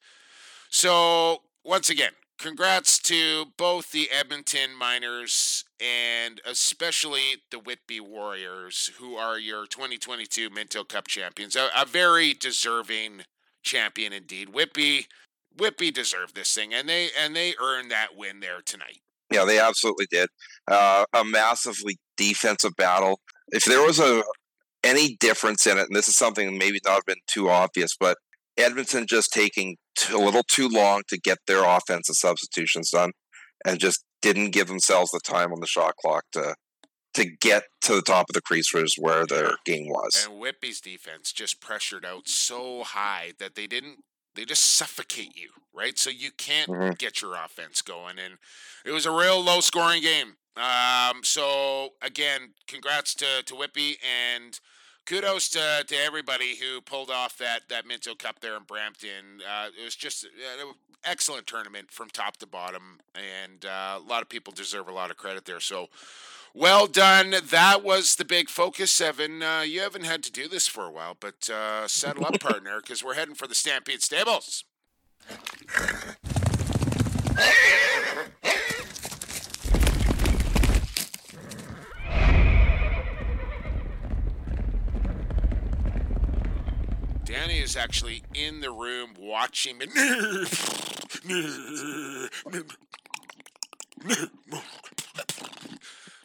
[0.70, 9.16] So, once again, congrats to both the Edmonton Miners and especially the Whitby Warriors, who
[9.16, 11.56] are your 2022 Minto Cup champions.
[11.56, 13.22] A, a very deserving
[13.64, 14.50] champion indeed.
[14.50, 15.08] Whitby,
[15.58, 19.00] Whitby deserved this thing, and they and they earned that win there tonight.
[19.32, 20.30] yeah, they absolutely did.
[20.68, 23.20] Uh, a massively defensive battle.
[23.50, 24.24] If there was a
[24.84, 28.18] any difference in it, and this is something maybe not been too obvious, but
[28.58, 29.78] Edmonton just taking
[30.12, 33.12] a little too long to get their offensive substitutions done,
[33.66, 36.56] and just didn't give themselves the time on the shot clock to
[37.14, 40.26] to get to the top of the crease was where their game was.
[40.30, 43.98] And Whitby's defense just pressured out so high that they didn't
[44.34, 46.00] they just suffocate you, right?
[46.00, 46.98] So you can't Mhm.
[46.98, 48.18] get your offense going.
[48.18, 48.38] And
[48.86, 50.38] it was a real low scoring game.
[50.56, 54.58] Um, so again, congrats to, to Whitby and
[55.06, 59.42] kudos to, to everybody who pulled off that, that Minto Cup there in Brampton.
[59.48, 64.22] Uh, it was just an excellent tournament from top to bottom, and uh, a lot
[64.22, 65.60] of people deserve a lot of credit there.
[65.60, 65.88] So
[66.54, 67.34] well done.
[67.50, 69.42] That was the big focus, Evan.
[69.42, 72.82] Uh, you haven't had to do this for a while, but uh, settle up, partner,
[72.82, 74.66] because we're heading for the Stampede Stables.
[87.32, 89.86] Danny is actually in the room watching me.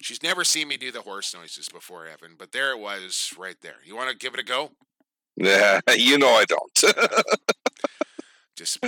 [0.01, 3.55] She's never seen me do the horse noises before, Evan, but there it was right
[3.63, 3.77] there.
[3.85, 4.73] You want to give it a go?
[5.37, 6.83] Yeah, you know I don't.
[8.57, 8.79] Dis-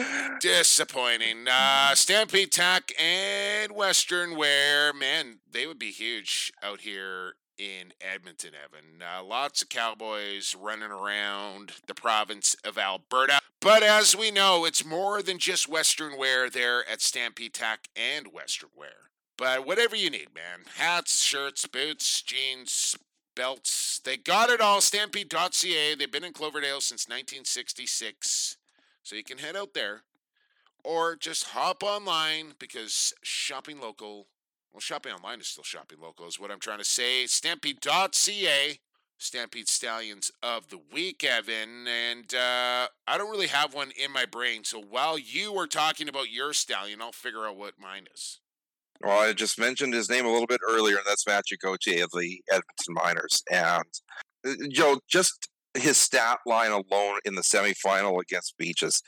[0.40, 1.46] disappointing.
[1.48, 8.52] Uh, Stampede Tack and Western Wear, man, they would be huge out here in Edmonton,
[8.54, 9.02] Evan.
[9.02, 13.40] Uh, lots of cowboys running around the province of Alberta.
[13.60, 18.28] But as we know, it's more than just Western Wear there at Stampede Tack and
[18.32, 19.10] Western Wear.
[19.36, 22.96] But whatever you need, man hats, shirts, boots, jeans,
[23.34, 24.80] belts they got it all.
[24.80, 25.94] Stampede.ca.
[25.94, 28.56] They've been in Cloverdale since 1966.
[29.02, 30.02] So you can head out there
[30.84, 34.26] or just hop online because shopping local,
[34.72, 37.26] well, shopping online is still shopping local, is what I'm trying to say.
[37.26, 38.78] Stampede.ca,
[39.18, 41.86] Stampede Stallions of the Week, Evan.
[41.88, 44.64] And uh, I don't really have one in my brain.
[44.64, 48.40] So while you were talking about your stallion, I'll figure out what mine is.
[49.02, 52.42] Well, I just mentioned his name a little bit earlier, and that's Gauthier of the
[52.50, 53.42] Edmonton Miners.
[53.50, 53.84] And
[54.46, 59.02] uh, Joe, just his stat line alone in the semifinal against Beaches,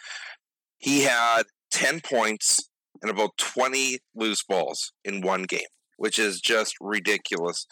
[0.78, 1.42] he had
[1.72, 2.69] 10 points
[3.02, 5.60] and about 20 loose balls in one game,
[5.96, 7.66] which is just ridiculous.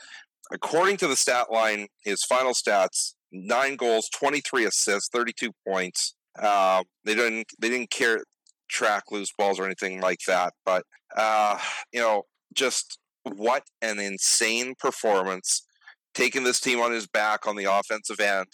[0.51, 6.15] According to the stat line, his final stats: nine goals, 23 assists, 32 points.
[6.41, 8.23] Uh, they didn't they didn't care
[8.69, 10.85] track loose balls or anything like that, but
[11.17, 11.59] uh,
[11.93, 12.23] you know,
[12.55, 15.67] just what an insane performance!
[16.15, 18.47] Taking this team on his back on the offensive end,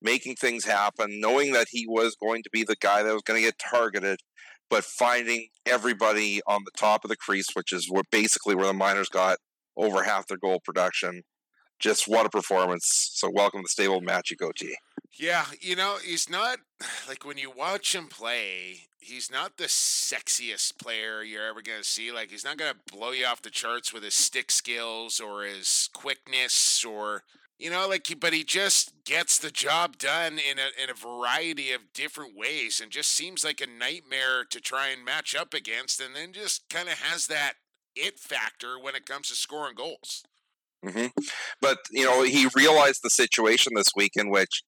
[0.00, 3.40] making things happen, knowing that he was going to be the guy that was going
[3.40, 4.20] to get targeted,
[4.72, 8.72] but finding everybody on the top of the crease, which is what basically where the
[8.72, 9.36] Miners got
[9.76, 11.24] over half their goal production.
[11.78, 13.10] Just what a performance!
[13.12, 14.76] So welcome to the stable, Matthew Gauthier.
[15.18, 16.56] Yeah, you know, he's not
[17.08, 22.10] like when you watch him play, he's not the sexiest player you're ever to see.
[22.10, 25.90] Like, he's not to blow you off the charts with his stick skills or his
[25.92, 27.24] quickness or,
[27.62, 30.94] you know, like, he, but he just gets the job done in a, in a
[30.94, 35.54] variety of different ways and just seems like a nightmare to try and match up
[35.54, 37.52] against and then just kind of has that
[37.94, 40.24] it factor when it comes to scoring goals.
[40.84, 41.06] Mm-hmm.
[41.60, 44.64] But, you know, he realized the situation this week in which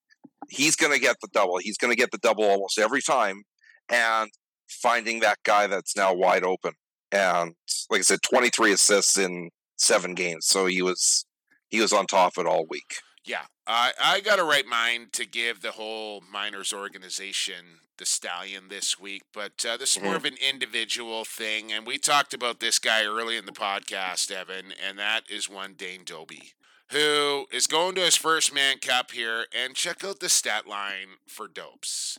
[0.48, 1.59] he's going to get the double.
[1.59, 3.42] He's going to get the double almost every time.
[3.88, 4.30] And
[4.68, 6.74] finding that guy that's now wide open.
[7.11, 7.54] And
[7.90, 10.46] like I said, 23 assists in seven games.
[10.46, 11.26] So he was
[11.74, 12.96] he was on top of it all week.
[13.24, 18.64] Yeah, I I got a right mind to give the whole miners organization the stallion
[18.68, 20.06] this week, but uh, this is mm-hmm.
[20.06, 24.30] more of an individual thing, and we talked about this guy early in the podcast,
[24.30, 26.52] Evan, and that is one Dane Dobbie
[26.90, 29.46] who is going to his first Mann Cup here.
[29.54, 32.18] And check out the stat line for Dopes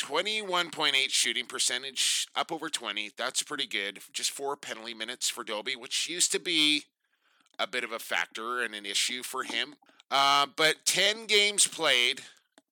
[0.00, 3.10] 21.8 shooting percentage, up over 20.
[3.16, 4.00] That's pretty good.
[4.12, 6.84] Just four penalty minutes for Dobbie, which used to be
[7.62, 9.76] a bit of a factor and an issue for him.
[10.10, 12.22] Uh, but 10 games played,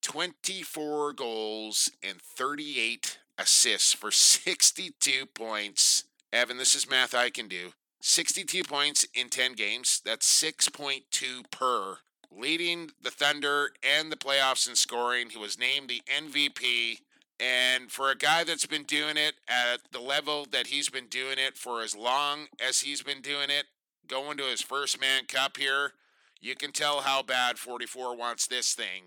[0.01, 6.03] 24 goals, and 38 assists for 62 points.
[6.33, 7.71] Evan, this is math I can do.
[8.01, 10.01] 62 points in 10 games.
[10.03, 11.97] That's 6.2 per.
[12.31, 15.29] Leading the Thunder and the playoffs in scoring.
[15.29, 16.99] He was named the MVP.
[17.39, 21.37] And for a guy that's been doing it at the level that he's been doing
[21.37, 23.65] it for as long as he's been doing it,
[24.07, 25.93] going to his first Mann Cup here,
[26.39, 29.03] you can tell how bad 44 wants this thing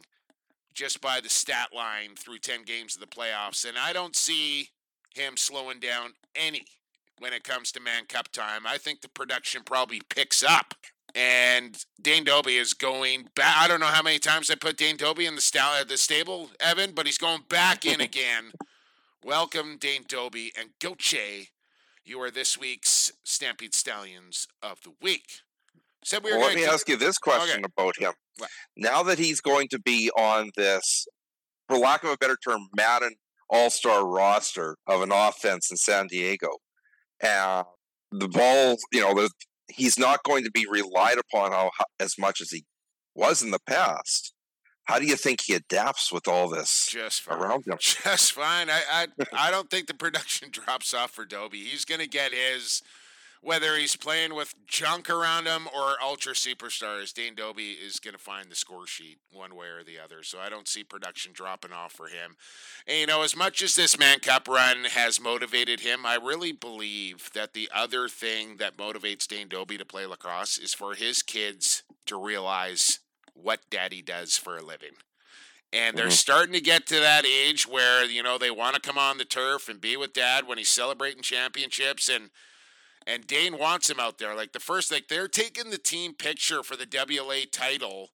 [0.75, 3.67] just by the stat line through 10 games of the playoffs.
[3.67, 4.71] And I don't see
[5.15, 6.65] him slowing down any
[7.19, 8.67] when it comes to Mann Cup time.
[8.67, 10.75] I think the production probably picks up.
[11.15, 13.57] And Dane Dobbie is going back.
[13.59, 15.97] I don't know how many times I put Dane Dobbie in the, sta- uh, the
[15.97, 18.53] stable, Evan, but he's going back in again.
[19.25, 21.53] Welcome, Dane Dobbie and Goche.
[22.07, 25.41] You are this week's Stampede Stallions of the Week.
[26.05, 26.71] Said we well, let me keep...
[26.71, 27.73] ask you this question okay.
[27.75, 28.13] about him.
[28.37, 28.51] What?
[28.77, 31.07] Now that he's going to be on this,
[31.67, 33.15] for lack of a better term, Madden
[33.49, 36.51] All Star roster of an offense in San Diego,
[37.23, 37.65] and
[38.11, 39.27] the ball, you know,
[39.71, 42.65] he's not going to be relied upon how, as much as he
[43.15, 44.34] was in the past.
[44.85, 47.39] How do you think he adapts with all this just fine.
[47.39, 47.79] around him?
[47.81, 48.69] Just fine.
[48.69, 51.65] I I, I don't think the production drops off for Dobbie.
[51.65, 52.83] He's going to get his
[53.45, 58.21] whether he's playing with junk around him or ultra superstars, Dane Dobbie is going to
[58.21, 60.23] find the score sheet one way or the other.
[60.23, 62.37] So I don't see production dropping off for him.
[62.87, 66.53] And, you know, as much as this Mann Cup run has motivated him, I really
[66.53, 71.23] believe that the other thing that motivates Dane Dobbie to play lacrosse is for his
[71.23, 73.01] kids to realize
[73.35, 74.93] what daddy does for a living
[75.73, 76.13] and they're mm-hmm.
[76.13, 79.25] starting to get to that age where you know they want to come on the
[79.25, 82.31] turf and be with dad when he's celebrating championships and
[83.07, 84.35] and Dane wants him out there.
[84.35, 88.13] Like the first, like they're taking the team picture for the WLA title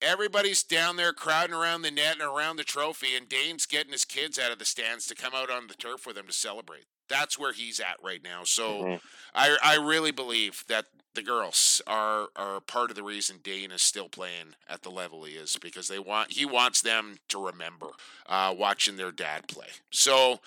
[0.00, 4.04] everybody's down there crowding around the net and around the trophy, and Dane's getting his
[4.04, 6.86] kids out of the stands to come out on the turf with him to celebrate.
[7.08, 8.44] That's where he's at right now.
[8.44, 9.00] So Mhm.
[9.34, 13.82] I I really believe that the girls are are part of the reason Dane is
[13.82, 17.88] still playing at the level he is because they want he wants them to remember
[18.26, 19.68] uh, watching their dad play.
[19.90, 20.40] So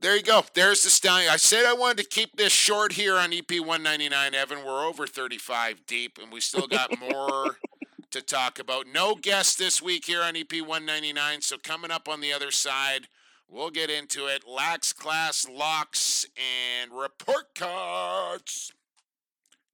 [0.00, 0.44] there you go.
[0.54, 1.30] There's the stallion.
[1.30, 4.34] I said I wanted to keep this short here on EP 199.
[4.34, 7.56] Evan, we're over 35 deep, and we still got more
[8.10, 8.86] to talk about.
[8.86, 11.40] No guest this week here on EP 199.
[11.42, 13.08] So coming up on the other side,
[13.48, 14.44] we'll get into it.
[14.46, 18.72] Lax class locks and report cards.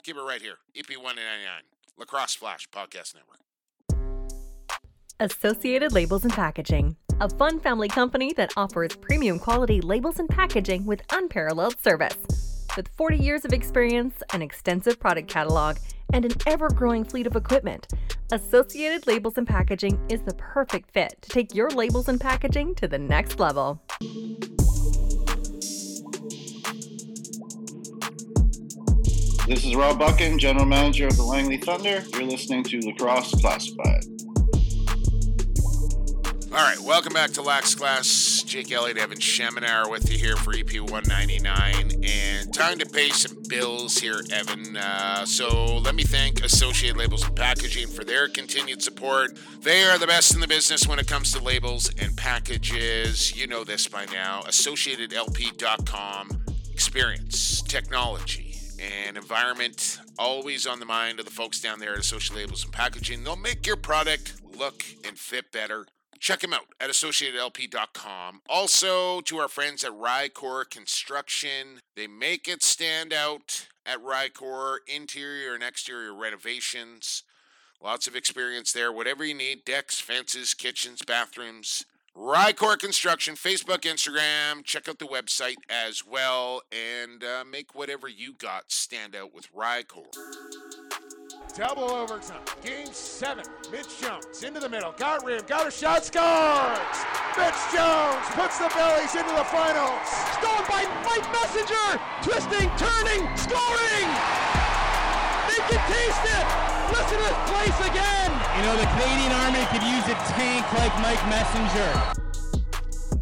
[0.02, 0.58] Keep it right here.
[0.76, 1.62] EP 199,
[1.98, 3.40] Lacrosse Flash Podcast Network.
[5.20, 10.84] Associated Labels and Packaging, a fun family company that offers premium quality labels and packaging
[10.84, 12.16] with unparalleled service.
[12.76, 15.76] With 40 years of experience, an extensive product catalog,
[16.12, 17.86] and an ever growing fleet of equipment,
[18.32, 22.88] Associated Labels and Packaging is the perfect fit to take your labels and packaging to
[22.88, 23.82] the next level.
[29.46, 32.02] This is Rob Buckin, General Manager of the Langley Thunder.
[32.14, 34.04] You're listening to Lacrosse Classified.
[36.50, 38.42] All right, welcome back to Lax Class.
[38.46, 41.74] Jake Elliott, Evan Schemenauer with you here for EP 199.
[41.74, 42.23] And
[42.54, 44.76] time to pay some bills here, Evan.
[44.76, 49.36] Uh, so let me thank Associated Labels and Packaging for their continued support.
[49.60, 53.36] They are the best in the business when it comes to labels and packages.
[53.36, 54.42] You know this by now.
[54.42, 56.44] AssociatedLP.com.
[56.72, 62.36] Experience, technology, and environment always on the mind of the folks down there at Associated
[62.36, 63.24] Labels and Packaging.
[63.24, 65.86] They'll make your product look and fit better.
[66.18, 68.42] Check them out at associatedlp.com.
[68.48, 75.54] Also, to our friends at Rycor Construction, they make it stand out at Rycor, interior
[75.54, 77.22] and exterior renovations.
[77.82, 78.90] Lots of experience there.
[78.90, 81.84] Whatever you need decks, fences, kitchens, bathrooms.
[82.16, 84.64] Rycor Construction, Facebook, Instagram.
[84.64, 89.52] Check out the website as well and uh, make whatever you got stand out with
[89.52, 90.06] Rycor.
[91.56, 92.42] Double overtime.
[92.64, 93.44] Game seven.
[93.70, 94.90] Mitch Jones into the middle.
[94.98, 95.40] Got rim.
[95.46, 96.04] Got a shot.
[96.04, 96.98] Scores!
[97.38, 100.02] Mitch Jones puts the bellies into the finals.
[100.34, 102.02] Stolen by Mike Messenger.
[102.26, 104.08] Twisting, turning, scoring!
[105.46, 106.46] They can taste it!
[106.90, 108.30] Listen to this place again!
[108.58, 112.14] You know, the Canadian Army could use a tank like Mike Messenger.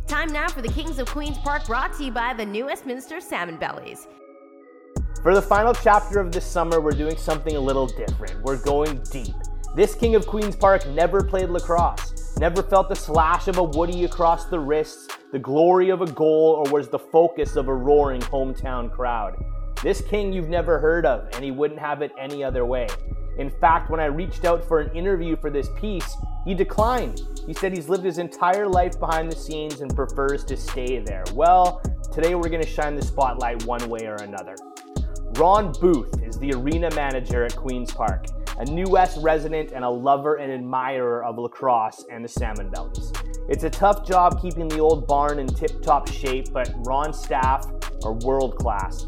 [0.07, 3.21] Time now for the Kings of Queens Park brought to you by the New Westminster
[3.21, 4.09] Salmon Bellies.
[5.23, 8.43] For the final chapter of this summer, we're doing something a little different.
[8.43, 9.37] We're going deep.
[9.77, 14.03] This King of Queens Park never played lacrosse, never felt the slash of a woody
[14.03, 18.21] across the wrists, the glory of a goal, or was the focus of a roaring
[18.23, 19.37] hometown crowd.
[19.81, 22.89] This king you've never heard of, and he wouldn't have it any other way.
[23.39, 27.23] In fact, when I reached out for an interview for this piece, he declined.
[27.47, 31.23] He said he's lived his entire life behind the scenes and prefers to stay there.
[31.33, 31.81] Well,
[32.13, 34.57] today we're going to shine the spotlight one way or another.
[35.37, 38.27] Ron Booth is the arena manager at Queen's Park,
[38.59, 43.13] a New West resident and a lover and admirer of lacrosse and the Salmon Bellies.
[43.49, 47.67] It's a tough job keeping the old barn in tip top shape, but Ron's staff
[48.05, 49.07] are world class.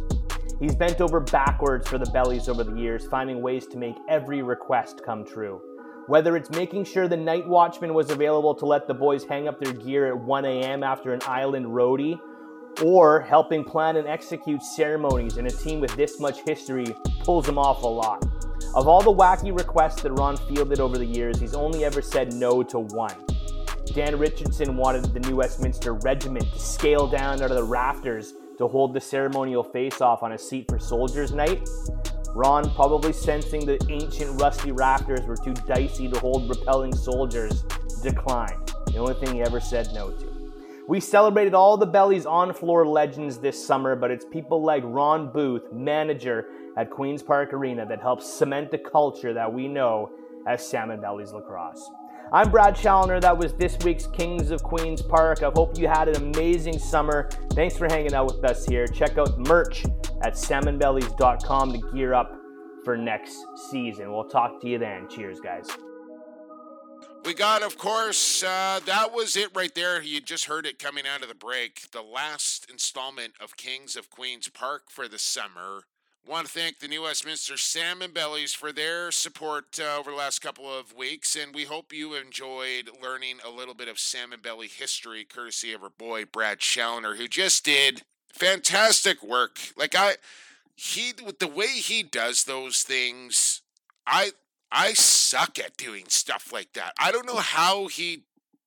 [0.59, 4.41] He's bent over backwards for the Bellies over the years, finding ways to make every
[4.41, 5.61] request come true.
[6.07, 9.61] Whether it's making sure the night watchman was available to let the boys hang up
[9.61, 10.83] their gear at 1 a.m.
[10.83, 12.19] after an island roadie,
[12.83, 16.87] or helping plan and execute ceremonies in a team with this much history
[17.21, 18.25] pulls him off a lot.
[18.75, 22.33] Of all the wacky requests that Ron fielded over the years, he's only ever said
[22.33, 23.15] no to one.
[23.93, 28.67] Dan Richardson wanted the New Westminster Regiment to scale down out of the rafters to
[28.67, 31.69] hold the ceremonial face off on a seat for Soldiers Night.
[32.35, 37.63] Ron, probably sensing the ancient rusty rafters were too dicey to hold repelling soldiers,
[38.03, 38.73] declined.
[38.87, 40.34] The only thing he ever said no to.
[40.87, 45.33] We celebrated all the Bellies on floor legends this summer, but it's people like Ron
[45.33, 50.11] Booth, manager at Queen's Park Arena, that helps cement the culture that we know
[50.47, 51.91] as Salmon Bellies Lacrosse.
[52.33, 53.19] I'm Brad Challoner.
[53.19, 55.43] That was this week's Kings of Queens Park.
[55.43, 57.31] I hope you had an amazing summer.
[57.53, 58.87] Thanks for hanging out with us here.
[58.87, 59.87] Check out merch
[60.23, 62.39] at salmonbellies.com to gear up
[62.85, 63.39] for next
[63.71, 64.13] season.
[64.13, 65.09] We'll talk to you then.
[65.09, 65.67] Cheers, guys.
[67.25, 70.03] We got, of course, uh, that was it right there.
[70.03, 71.91] You just heard it coming out of the break.
[71.91, 75.85] The last installment of Kings of Queens Park for the summer.
[76.27, 80.41] Want to thank the New Westminster Salmon Bellies for their support uh, over the last
[80.41, 84.69] couple of weeks, and we hope you enjoyed learning a little bit of salmon belly
[84.69, 88.03] history, courtesy of our boy Brad Challoner, who just did
[88.35, 89.59] fantastic work.
[89.79, 90.17] Like I,
[90.77, 93.63] he with the way he does those things,
[94.07, 94.33] I
[94.75, 96.95] I suck at doing stuff like that.
[96.99, 98.25] I don't know how he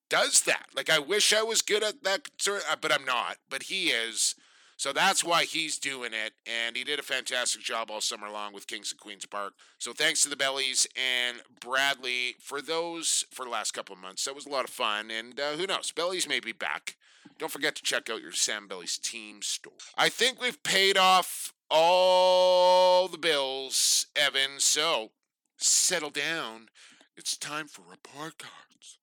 [0.08, 0.68] does that.
[0.74, 3.36] Like I wish I was good at that sort, of, but I'm not.
[3.50, 4.34] But he is.
[4.78, 8.52] So that's why he's doing it, and he did a fantastic job all summer long
[8.52, 9.54] with Kings of Queens Park.
[9.78, 14.24] So thanks to the Bellies and Bradley for those for the last couple of months.
[14.24, 16.96] That was a lot of fun, and uh, who knows, Bellies may be back.
[17.40, 19.72] Don't forget to check out your Sam Bellies team store.
[19.96, 24.58] I think we've paid off all the bills, Evan.
[24.58, 25.10] So
[25.58, 26.68] settle down.
[27.16, 28.98] It's time for report cards.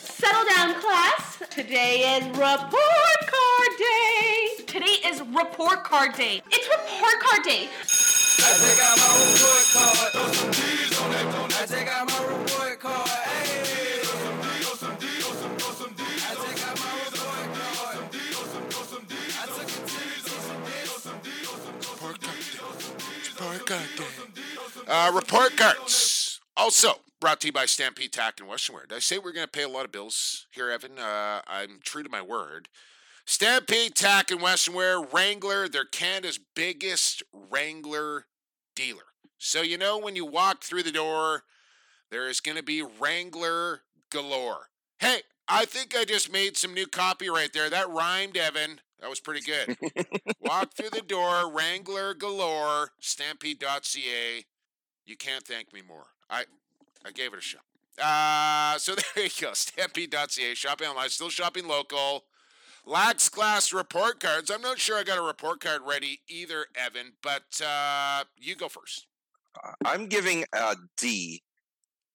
[0.00, 1.42] Settle down, class.
[1.50, 4.64] Today is report card day.
[4.66, 6.42] Today is report card day.
[6.50, 7.68] It's report card day.
[8.40, 10.97] I take out my report card.
[24.88, 26.40] Uh, report cards.
[26.56, 28.86] Also brought to you by Stampede Tack and Western Wear.
[28.86, 30.98] Did I say we're going to pay a lot of bills here, Evan?
[30.98, 32.70] Uh, I'm true to my word.
[33.26, 38.24] Stampede Tack and Western Wear, Wrangler, they're Canada's biggest Wrangler
[38.74, 39.02] dealer.
[39.36, 41.42] So you know when you walk through the door,
[42.10, 44.68] there is going to be Wrangler galore.
[45.00, 47.68] Hey, I think I just made some new copy right there.
[47.68, 48.80] That rhymed, Evan.
[49.00, 49.76] That was pretty good.
[50.40, 54.46] walk through the door, Wrangler galore, stampede.ca.
[55.08, 56.04] You can't thank me more.
[56.28, 56.44] I
[57.04, 57.62] I gave it a shot.
[58.00, 59.52] Uh, so there you go.
[59.54, 60.54] Stampede.ca.
[60.54, 61.08] Shopping online.
[61.08, 62.24] Still shopping local.
[62.84, 64.50] Lax class report cards.
[64.50, 68.68] I'm not sure I got a report card ready either, Evan, but uh, you go
[68.68, 69.06] first.
[69.84, 71.42] I'm giving a D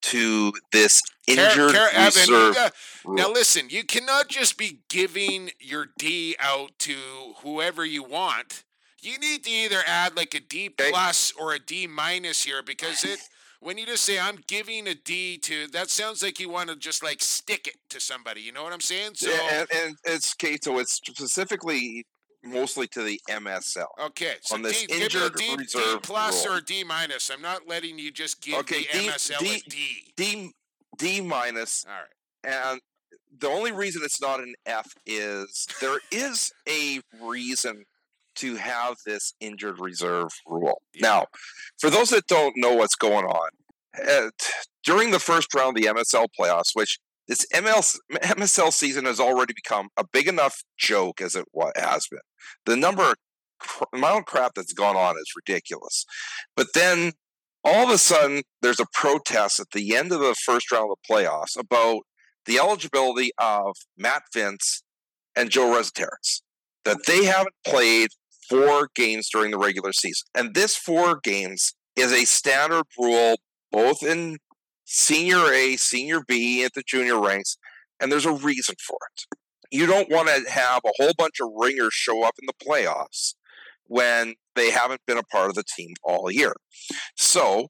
[0.03, 2.55] to this injured you reserve.
[2.55, 2.73] got-
[3.05, 6.95] now listen, you cannot just be giving your D out to
[7.41, 8.63] whoever you want.
[9.03, 13.03] You need to either add like a D plus or a D minus here because
[13.03, 13.19] it
[13.59, 16.75] when you just say I'm giving a D to that sounds like you want to
[16.75, 18.41] just like stick it to somebody.
[18.41, 19.11] You know what I'm saying?
[19.15, 20.57] So Yeah, and, and it's okay.
[20.61, 22.05] So it's specifically
[22.45, 23.85] mostly to the MSL.
[24.07, 26.57] okay, so on this D, give me a injured D, D plus rule.
[26.57, 27.29] or D minus.
[27.29, 30.13] I'm not letting you just give Okay, the D- MSL D- a D.
[30.17, 30.51] D
[30.97, 31.85] D minus.
[31.87, 32.71] All right.
[32.71, 32.81] And
[33.39, 37.83] the only reason it's not an F is there is a reason
[38.35, 40.81] to have this injured reserve rule.
[40.99, 41.25] Now,
[41.79, 43.49] for those that don't know what's going on,
[44.01, 44.53] uh, t-
[44.83, 49.53] during the first round of the MSL playoffs, which this ML, MSL season has already
[49.53, 52.19] become a big enough joke as it has been.
[52.65, 53.15] The number of
[53.59, 56.05] cr- amount of crap that's gone on is ridiculous.
[56.55, 57.13] But then
[57.63, 60.97] all of a sudden, there's a protest at the end of the first round of
[61.07, 62.01] the playoffs about
[62.45, 64.59] the eligibility of Matt Vinc
[65.35, 66.41] and Joe Resetarits,
[66.83, 68.09] that they haven't played
[68.53, 70.27] four games during the regular season.
[70.35, 73.37] And this four games is a standard rule
[73.71, 74.37] both in
[74.85, 77.57] senior A, senior B, at the junior ranks,
[77.99, 79.37] and there's a reason for it.
[79.71, 83.33] You don't want to have a whole bunch of ringers show up in the playoffs
[83.85, 86.53] when they haven't been a part of the team all year.
[87.17, 87.69] So,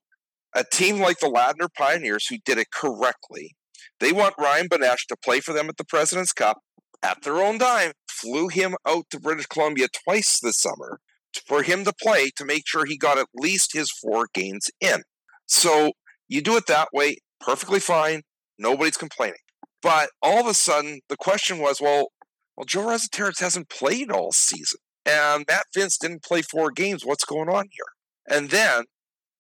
[0.54, 3.56] a team like the Ladner Pioneers, who did it correctly,
[4.02, 6.60] they want Ryan Benesch to play for them at the President's Cup
[7.02, 11.00] at their own dime, flew him out to British Columbia twice this summer
[11.48, 15.04] for him to play to make sure he got at least his four games in.
[15.48, 15.92] So
[16.28, 18.22] you do it that way, perfectly fine.
[18.58, 19.36] Nobody's complaining.
[19.82, 22.08] But all of a sudden, the question was, well,
[22.56, 27.04] well, Joe Resetarits hasn't played all season, and Matt Vinc didn't play four games.
[27.04, 27.86] What's going on here?
[28.30, 28.84] And then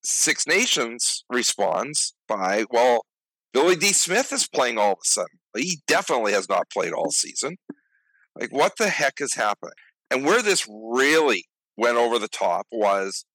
[0.03, 3.05] Six Nations responds by, well,
[3.53, 5.39] Billy Dee Smith is playing all of a sudden.
[5.55, 7.57] He definitely has not played all season.
[8.39, 9.73] Like, what the heck is happening?
[10.09, 11.45] And where this really
[11.77, 13.25] went over the top was,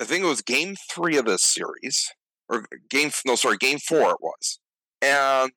[0.00, 2.12] I think it was game three of this series,
[2.48, 4.58] or game, no, sorry, game four it was.
[5.02, 5.52] And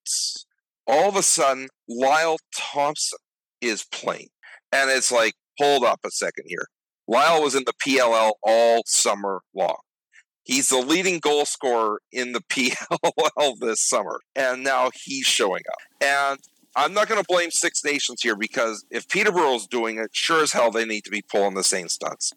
[0.88, 3.20] all of a sudden, Lyle Thompson
[3.62, 4.30] is playing.
[4.72, 6.68] And it's like, hold up a second here.
[7.08, 9.80] Lyle was in the PLL all summer long.
[10.44, 15.78] He's the leading goal scorer in the PLL this summer, and now he's showing up.
[16.02, 16.40] And
[16.76, 20.54] I'm not going to blame Six Nations here because if Peterborough's doing it, sure as
[20.54, 22.34] hell they need to be pulling the same stunts.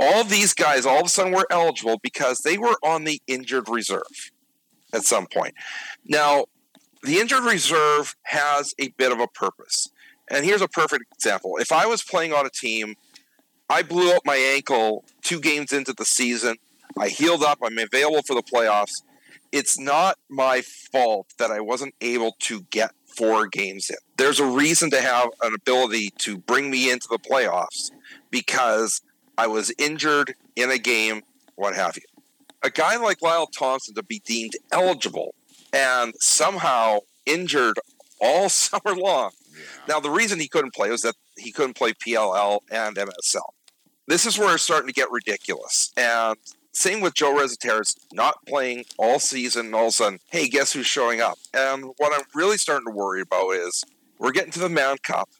[0.00, 3.68] All these guys all of a sudden were eligible because they were on the injured
[3.68, 4.32] reserve
[4.92, 5.54] at some point.
[6.04, 6.46] Now,
[7.02, 9.90] the injured reserve has a bit of a purpose.
[10.28, 11.56] And here's a perfect example.
[11.58, 12.96] If I was playing on a team,
[13.68, 16.56] I blew up my ankle two games into the season.
[16.98, 17.58] I healed up.
[17.62, 19.02] I'm available for the playoffs.
[19.52, 23.96] It's not my fault that I wasn't able to get four games in.
[24.16, 27.90] There's a reason to have an ability to bring me into the playoffs
[28.30, 29.00] because
[29.38, 31.22] I was injured in a game,
[31.56, 32.02] what have you.
[32.62, 35.34] a guy like Lyle Thompson to be deemed eligible
[35.72, 37.78] and somehow injured
[38.20, 39.30] all summer long.
[39.88, 43.52] Now, the reason he couldn't play was that he couldn't play PLL and MSL.
[44.08, 45.92] This is where it's starting to get ridiculous.
[45.96, 46.36] And
[46.76, 50.74] same with Joe Resetarits not playing all season, and all of a sudden, hey, guess
[50.74, 51.38] who's showing up?
[51.54, 53.82] And what I'm really starting to worry about is
[54.18, 55.30] we're getting to the Mann Cup,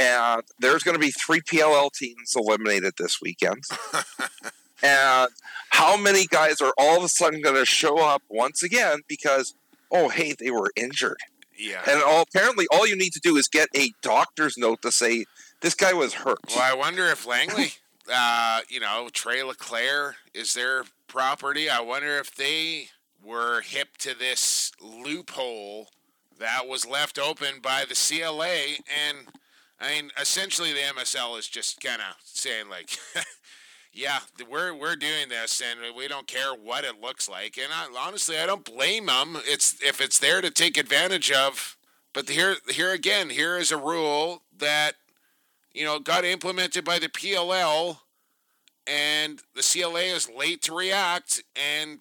[0.00, 3.62] and there's going to be three PLL teams eliminated this weekend.
[4.82, 5.30] and
[5.70, 9.54] how many guys are all of a sudden going to show up once again because,
[9.92, 11.18] oh, hey, they were injured?
[11.56, 11.82] Yeah.
[11.88, 15.26] And all, apparently, all you need to do is get a doctor's note to say
[15.60, 16.40] this guy was hurt.
[16.48, 17.74] Well, I wonder if Langley,
[18.12, 21.68] uh, you know, Trey LeClaire is their property.
[21.68, 22.88] I wonder if they
[23.22, 25.88] were hip to this loophole
[26.38, 28.78] that was left open by the CLA.
[28.88, 29.28] And
[29.80, 32.96] I mean, essentially, the MSL is just kind of saying, like,
[33.92, 37.58] yeah, we're we're doing this, and we don't care what it looks like.
[37.58, 39.38] And I, honestly, I don't blame them.
[39.44, 41.76] It's if it's there to take advantage of.
[42.12, 44.94] But here, here again, here is a rule that
[45.72, 47.98] you know got implemented by the PLL,
[48.86, 52.00] and the CLA is late to react, and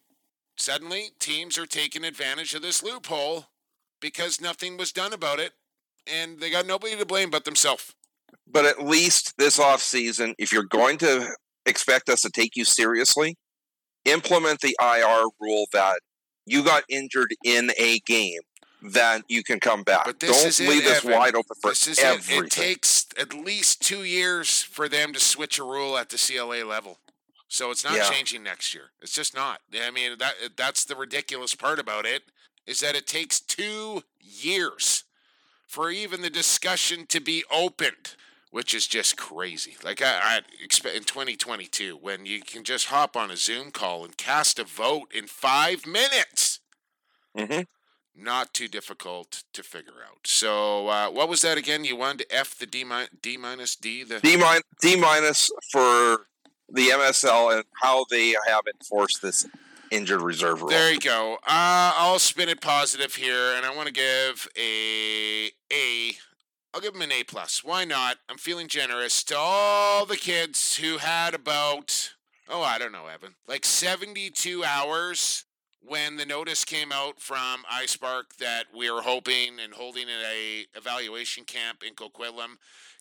[0.58, 3.46] suddenly teams are taking advantage of this loophole
[4.02, 5.54] because nothing was done about it,
[6.08, 7.94] and they got nobody to blame but themselves.
[8.52, 11.30] But at least this off season, if you're going to
[11.66, 13.36] expect us to take you seriously,
[14.06, 16.00] implement the IR rule that
[16.46, 18.42] you got injured in a game,
[18.82, 20.06] then you can come back.
[20.06, 21.12] But this Don't is leave it, this Evan.
[21.18, 22.40] wide open for This is everything.
[22.40, 22.46] it.
[22.46, 26.64] It takes at least two years for them to switch a rule at the CLA
[26.64, 27.00] level.
[27.48, 28.10] So it's not Yeah.
[28.10, 28.92] changing next year.
[29.02, 29.62] It's just not.
[29.74, 32.24] I mean, that that's the ridiculous part about it
[32.66, 35.04] is that it takes two years
[35.68, 38.16] for even the discussion to be opened,
[38.52, 39.76] which is just crazy.
[39.84, 44.06] Like I, I expect in 2022 when you can just hop on a Zoom call
[44.06, 46.60] and cast a vote in five minutes
[47.38, 47.66] Mhm.
[48.16, 50.26] Not too difficult to figure out.
[50.26, 51.86] So, uh, what was that again?
[51.86, 54.04] You wanted to F the D, mi- D minus D?
[54.04, 56.26] The D minus D minus for
[56.72, 59.48] the MSL and how they have enforced this
[59.92, 60.70] injured reserve rule.
[60.70, 61.36] There you go.
[61.36, 66.14] Uh, I'll spin it positive here, and I want to give a A.
[66.74, 67.64] I'll give them an A plus.
[67.64, 68.18] Why not?
[68.30, 72.12] I'm feeling generous to all the kids who had about
[72.48, 75.46] oh I don't know Evan like 72 hours
[75.90, 81.44] when the notice came out from ISPARC that we were hoping and holding a evaluation
[81.44, 82.58] camp in Coquitlam.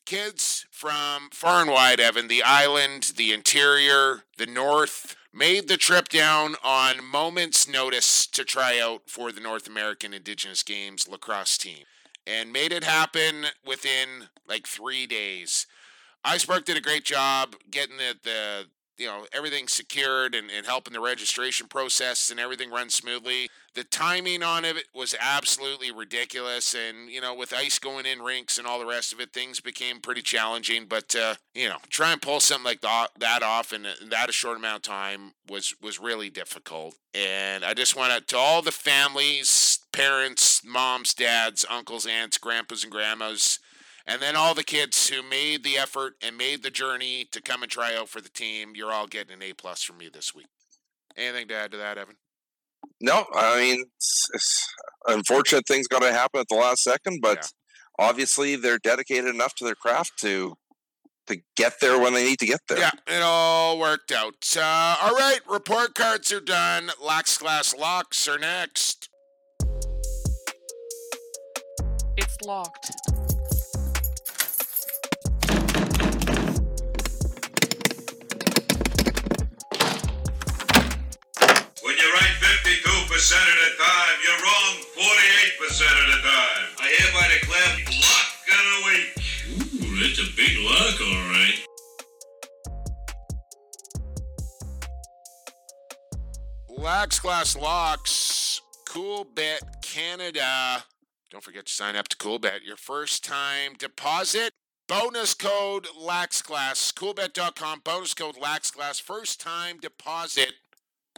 [0.07, 6.09] Kids from far and wide, Evan, the island, the interior, the north, made the trip
[6.09, 11.84] down on moments' notice to try out for the North American Indigenous Games lacrosse team
[12.26, 15.66] and made it happen within like three days.
[16.24, 18.66] ISPARC did a great job getting the, the
[18.99, 23.49] you know everything secured and, and helping the registration process and everything run smoothly.
[23.74, 28.59] The timing on it was absolutely ridiculous, and you know with ice going in rinks
[28.59, 30.86] and all the rest of it, things became pretty challenging.
[30.86, 34.28] But uh, you know, try and pull something like tha- that off in, in that
[34.28, 36.96] a short amount of time was was really difficult.
[37.14, 42.82] And I just want to to all the families, parents, moms, dads, uncles, aunts, grandpas,
[42.82, 43.61] and grandmas
[44.09, 47.62] and then all the kids who made the effort and made the journey to come
[47.62, 50.34] and try out for the team, you're all getting an A plus from me this
[50.34, 50.46] week.
[51.16, 52.16] Anything to add to that, Evan?
[53.00, 54.74] No, I mean, it's, it's
[55.06, 57.52] unfortunate things got to happen at the last second, but
[57.98, 60.54] obviously they're dedicated enough to their craft to
[61.26, 62.78] to get there when they need to get there.
[62.78, 64.56] Yeah, it all worked out.
[64.56, 66.90] Uh, all right, report cards are done.
[67.04, 69.11] Lax Class Locks are next.
[72.16, 72.90] It's locked.
[83.11, 83.24] Of the
[83.82, 86.66] time, you're wrong 48% of the time.
[86.78, 87.72] I hereby declare
[88.04, 89.09] lock of the week.
[89.82, 91.59] Ooh, that's a big lock, all right.
[96.68, 100.84] Lax Class Locks, Cool Bet Canada.
[101.30, 102.62] Don't forget to sign up to Cool Bet.
[102.62, 104.52] Your first time deposit.
[104.86, 106.92] Bonus code LaxClass.
[106.92, 107.80] Coolbet.com.
[107.84, 109.00] Bonus code LaxClass.
[109.00, 110.52] First time deposit.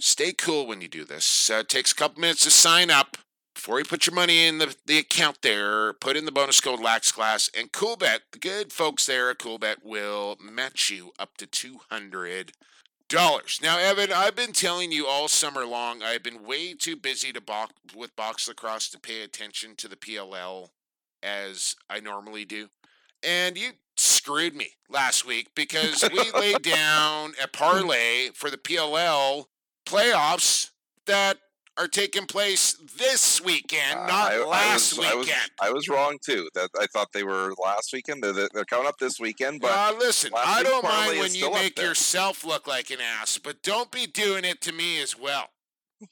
[0.00, 1.50] Stay cool when you do this.
[1.50, 3.18] Uh, it takes a couple minutes to sign up.
[3.54, 6.80] Before you put your money in the, the account there, put in the bonus code
[6.80, 7.50] LaxClass.
[7.58, 12.52] And Coolbet, the good folks there at Coolbet will match you up to 200
[13.10, 13.58] dollars.
[13.60, 17.40] Now, Evan, I've been telling you all summer long, I've been way too busy to
[17.40, 20.68] box with box lacrosse to pay attention to the PLL
[21.22, 22.68] as I normally do.
[23.22, 29.46] And you screwed me last week because we laid down a parlay for the PLL
[29.86, 30.70] playoffs
[31.06, 31.38] that
[31.76, 35.50] are taking place this weekend, not I, I last was, I weekend.
[35.60, 36.48] was, I was wrong too.
[36.54, 38.22] That I thought they were last weekend.
[38.22, 39.60] They're, they're coming up this weekend.
[39.60, 43.62] But Uh, listen, I don't mind when you make yourself look like an ass, but
[43.62, 45.48] don't be doing it to me as well.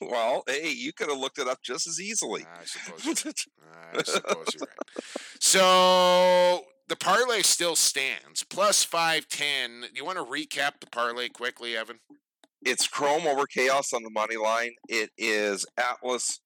[0.03, 2.45] Well, hey, you could have looked it up just as easily.
[2.45, 3.95] I suppose you're right.
[3.99, 5.05] I suppose you're right.
[5.41, 9.85] So the parlay still stands plus five ten.
[9.95, 12.01] You want to recap the parlay quickly, Evan?
[12.63, 14.73] It's Chrome over Chaos on the money line.
[14.89, 16.41] It is Atlas,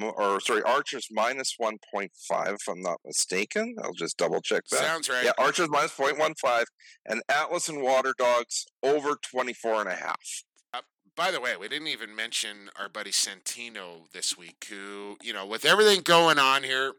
[0.00, 2.54] or sorry, Archers minus one point five.
[2.54, 4.80] If I'm not mistaken, I'll just double check that.
[4.80, 5.24] Sounds right.
[5.24, 6.64] Yeah, Archers minus 0.15
[7.06, 10.20] and Atlas and Water Dogs over 24 and a half.
[10.74, 10.80] Uh,
[11.16, 15.46] by the way, we didn't even mention our buddy Santino this week, who, you know,
[15.46, 16.92] with everything going on here,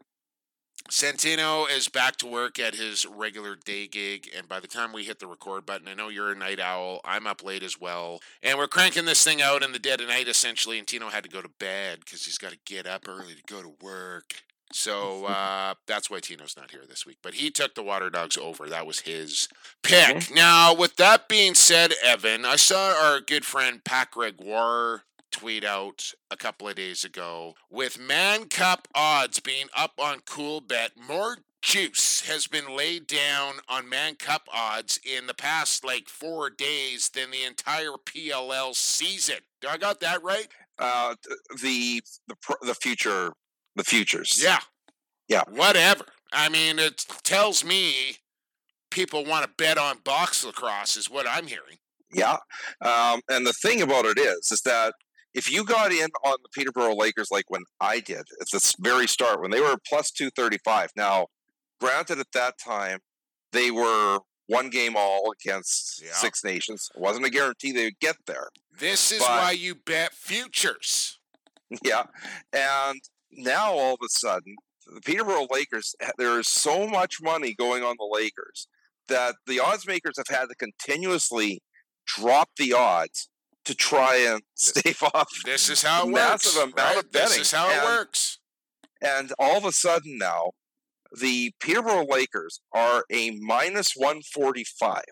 [0.90, 4.28] Santino is back to work at his regular day gig.
[4.36, 7.00] And by the time we hit the record button, I know you're a night owl.
[7.04, 8.20] I'm up late as well.
[8.42, 10.78] And we're cranking this thing out in the dead of night, essentially.
[10.78, 13.42] And Tino had to go to bed because he's got to get up early to
[13.46, 14.42] go to work.
[14.72, 17.18] So uh, that's why Tino's not here this week.
[17.22, 18.68] But he took the Water Dogs over.
[18.68, 19.48] That was his
[19.82, 20.34] pick.
[20.34, 26.12] Now, with that being said, Evan, I saw our good friend Pat Gregoire tweet out
[26.30, 30.92] a couple of days ago with Mann Cup odds being up on Cool Bet.
[30.96, 36.50] More juice has been laid down on Mann Cup odds in the past like four
[36.50, 39.38] days than the entire PLL season.
[39.60, 40.48] Do I got that right?
[40.78, 41.14] Uh,
[41.62, 43.32] the the the future
[43.76, 44.40] the futures.
[44.42, 44.60] Yeah.
[45.28, 45.42] Yeah.
[45.48, 46.04] Whatever.
[46.32, 48.16] I mean, it tells me
[48.90, 51.78] people want to bet on box lacrosse, is what I'm hearing.
[52.12, 52.36] Yeah.
[52.80, 54.94] Um, and the thing about it is, is that
[55.38, 59.06] if you got in on the Peterborough Lakers like when I did at the very
[59.06, 61.26] start, when they were plus 235, now,
[61.80, 62.98] granted, at that time,
[63.52, 64.18] they were
[64.48, 66.12] one game all against Yeah.
[66.14, 66.88] Six Nations.
[66.94, 68.48] It wasn't a guarantee they would get there.
[68.78, 71.14] This is But- why you bet futures.
[71.84, 72.04] Yeah.
[72.52, 77.52] And now all of a sudden, the Peterborough Lakers, eh, there is so much money
[77.54, 78.66] going on the Lakers
[79.08, 81.60] that the odds makers have had to continuously
[82.06, 83.28] drop the odds
[83.68, 86.72] to try and stave off This is how it massive works.
[86.72, 87.04] amount right?
[87.04, 87.28] of betting.
[87.38, 88.38] This is how it And- works.
[89.00, 90.50] And all of a sudden now,
[91.16, 95.02] the Peterborough Lakers are a minus 145.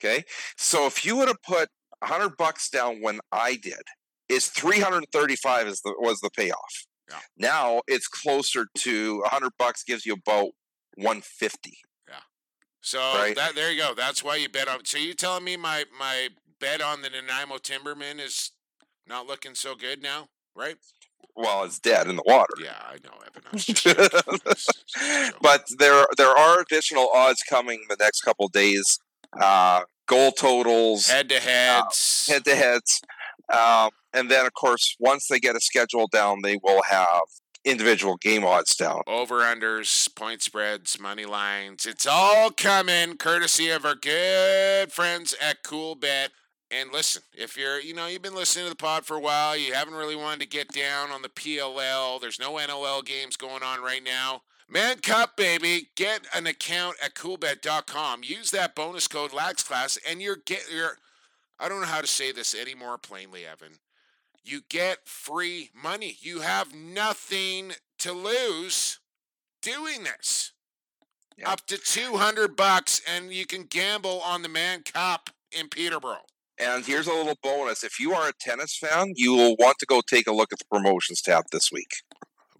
[0.00, 0.24] Okay.
[0.56, 1.68] So if you would have put
[2.00, 3.82] 100 bucks down when I did,
[4.28, 6.86] is 335 is the was the payoff.
[7.10, 7.20] Yeah.
[7.36, 10.50] Now it's closer to 100 bucks gives you about
[10.96, 11.78] 150.
[12.08, 12.20] Yeah.
[12.80, 13.34] So Right.
[13.36, 13.94] that there you go.
[13.94, 14.84] That's why you bet on.
[14.84, 16.28] So you telling me my my
[16.60, 18.52] bet on the Nanaimo Timbermen is
[19.06, 20.76] not looking so good now, right?
[21.34, 22.54] Well, it's dead in the water.
[22.62, 23.42] Yeah, I know, Evan.
[23.52, 28.98] I just but there there are additional odds coming the next couple days.
[29.38, 33.02] Uh, goal totals, head to heads, head to heads,
[33.52, 37.22] um, and then of course once they get a schedule down, they will have
[37.66, 39.02] individual game odds down.
[39.06, 41.84] over unders, point spreads, money lines.
[41.84, 46.30] It's all coming courtesy of our good friends at Cool Bet.
[46.80, 49.56] And listen, if you're, you know, you've been listening to the pod for a while,
[49.56, 52.20] you haven't really wanted to get down on the PLL.
[52.20, 54.42] There's no NLL games going on right now.
[54.68, 58.22] Mann Cup, baby, get an account at coolbet.com.
[58.24, 60.98] Use that bonus code LAXClass, and you're get you're.
[61.58, 63.78] I don't know how to say this any more plainly, Evan.
[64.44, 66.16] You get free money.
[66.20, 68.98] You have nothing to lose
[69.62, 70.52] doing this.
[71.44, 76.24] Up to 200 bucks and you can gamble on the Mann Cup in Peterborough.
[76.58, 79.86] And here's a little bonus: if you are a tennis fan, you will want to
[79.86, 81.90] go take a look at the promotions tab this week.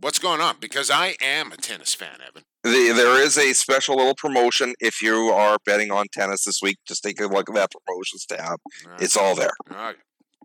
[0.00, 0.56] What's going on?
[0.60, 2.42] Because I am a tennis fan, Evan.
[2.62, 6.76] The, there is a special little promotion if you are betting on tennis this week.
[6.86, 8.58] Just take a look at that promotions tab.
[9.00, 9.52] It's all there.
[9.70, 9.96] All right,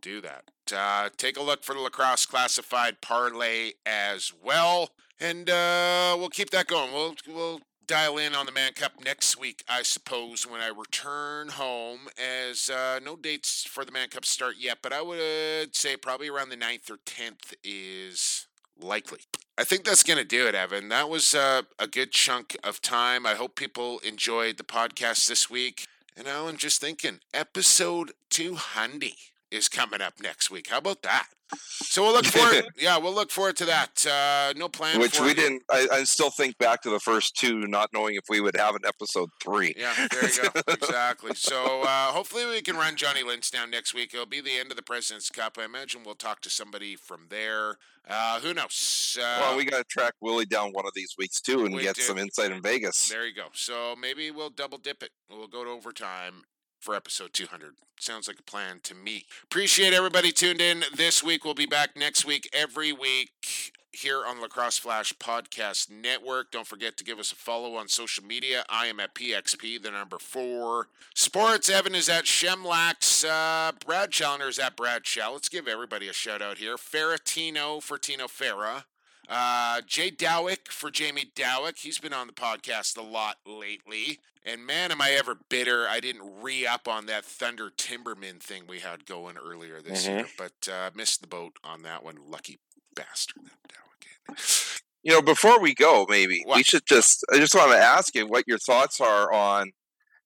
[0.01, 0.43] do that.
[0.73, 6.51] Uh, take a look for the lacrosse classified parlay as well, and uh, we'll keep
[6.51, 6.93] that going.
[6.93, 7.61] We'll we'll
[7.91, 12.07] dial in on the Mann Cup next week, I suppose, when I return home.
[12.17, 16.29] As uh, no dates for the Mann Cup start yet, but I would say probably
[16.29, 18.47] around the 9th or tenth is
[18.79, 19.19] likely.
[19.57, 20.87] I think that's going to do it, Evan.
[20.87, 23.25] That was uh, a good chunk of time.
[23.25, 25.85] I hope people enjoyed the podcast this week.
[26.15, 29.11] And now I'm just thinking, episode 200
[29.51, 30.69] is coming up next week.
[30.69, 31.27] How about that?
[31.57, 32.65] So we'll look forward.
[32.79, 34.05] yeah, we'll look forward to that.
[34.05, 34.99] Uh, no plan.
[34.99, 35.37] Which we it.
[35.37, 35.63] didn't.
[35.69, 38.75] I, I still think back to the first two, not knowing if we would have
[38.75, 39.73] an episode three.
[39.77, 40.61] Yeah, there you go.
[40.67, 41.31] exactly.
[41.35, 44.13] So uh, hopefully we can run Johnny Lynch down next week.
[44.13, 45.57] It'll be the end of the President's Cup.
[45.59, 47.75] I imagine we'll talk to somebody from there.
[48.07, 49.17] Uh, who knows?
[49.19, 51.81] Uh, well, we got to track Willie down one of these weeks too, and we
[51.81, 52.01] get do.
[52.01, 53.09] some insight in Vegas.
[53.09, 53.47] There you go.
[53.53, 55.11] So maybe we'll double dip it.
[55.29, 56.43] We'll go to overtime
[56.81, 57.75] for episode 200.
[57.99, 59.25] Sounds like a plan to me.
[59.43, 61.45] Appreciate everybody tuned in this week.
[61.45, 66.51] We'll be back next week, every week here on Lacrosse Flash Podcast Network.
[66.51, 68.63] Don't forget to give us a follow on social media.
[68.69, 70.87] I am at PXP, the number four.
[71.13, 73.25] Sports, Evan is at Shemlax.
[73.25, 75.33] Uh, Brad Challoner is at Brad Shell.
[75.33, 76.77] Let's give everybody a shout out here.
[76.77, 78.85] Ferratino for Tino Farah.
[79.31, 81.79] Uh, Jay Dawick for Jamie Dawick.
[81.79, 84.19] He's been on the podcast a lot lately.
[84.45, 88.63] And man, am I ever bitter I didn't re up on that Thunder Timbermen thing
[88.67, 90.25] we had going earlier this year.
[90.37, 92.17] But uh, missed the boat on that one.
[92.27, 92.59] Lucky
[92.93, 93.43] bastard.
[93.69, 94.81] Dawick.
[95.03, 97.23] You know, before we go, maybe we should just.
[97.31, 99.71] I just want to ask you what your thoughts are on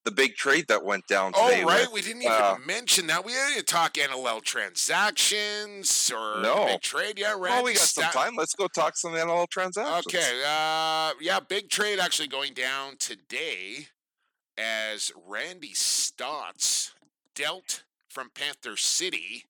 [0.05, 1.65] the big trade that went down Oh, right.
[1.81, 3.25] with, we didn't even uh, mention that.
[3.25, 6.65] We didn't talk NLL transactions or No.
[6.67, 7.17] big trade.
[7.19, 8.35] Yeah, Oh, Randy we got some time.
[8.37, 10.05] Let's go talk some NLL transactions.
[10.13, 10.41] Okay.
[10.45, 13.87] Uh, yeah, big trade actually going down today
[14.57, 16.91] as Randy Staats
[17.33, 19.45] dealt from Panther City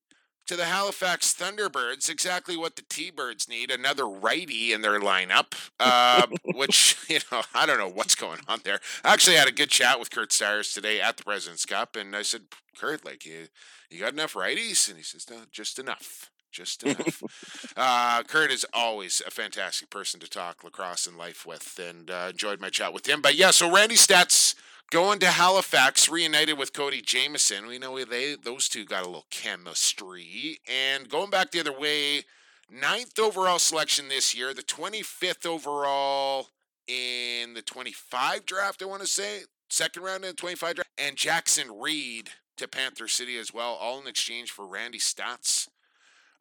[0.46, 2.10] to the Halifax Thunderbirds.
[2.10, 3.72] Exactly what the T-Birds need.
[3.72, 8.62] Another righty in their lineup, uh, which, you know, I don't know what's going on
[8.64, 8.80] there.
[9.04, 12.16] I actually had a good chat with Curt Styres today at the President's Cup, and
[12.16, 12.44] I said,
[12.78, 13.48] Curt, like, you,
[13.90, 14.88] you got enough righties?
[14.88, 16.32] And he says, no, just enough.
[16.52, 17.74] Just enough.
[17.78, 22.28] uh, Curt is always a fantastic person to talk lacrosse and life with, and uh,
[22.30, 23.22] enjoyed my chat with him.
[23.22, 24.56] But yeah, so Randy Staats
[24.92, 27.68] going to Halifax, reunited with Cody Jamieson.
[27.68, 32.24] We know they those two got a little chemistry, and going back the other way,
[32.70, 36.50] ninth overall selection this year, the twenty fifth overall
[36.88, 38.82] in the twenty five draft.
[38.82, 42.68] I want to say second round in the twenty five draft, and Jackson Reed to
[42.68, 45.68] Panther City as well, all in exchange for Randy Staats.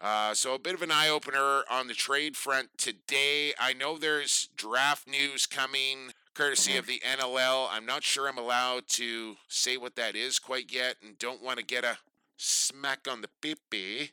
[0.00, 3.52] Uh, so a bit of an eye opener on the trade front today.
[3.58, 7.68] I know there's draft news coming, courtesy of the NLL.
[7.70, 11.58] I'm not sure I'm allowed to say what that is quite yet, and don't want
[11.58, 11.98] to get a
[12.36, 13.28] smack on the
[13.70, 14.10] pee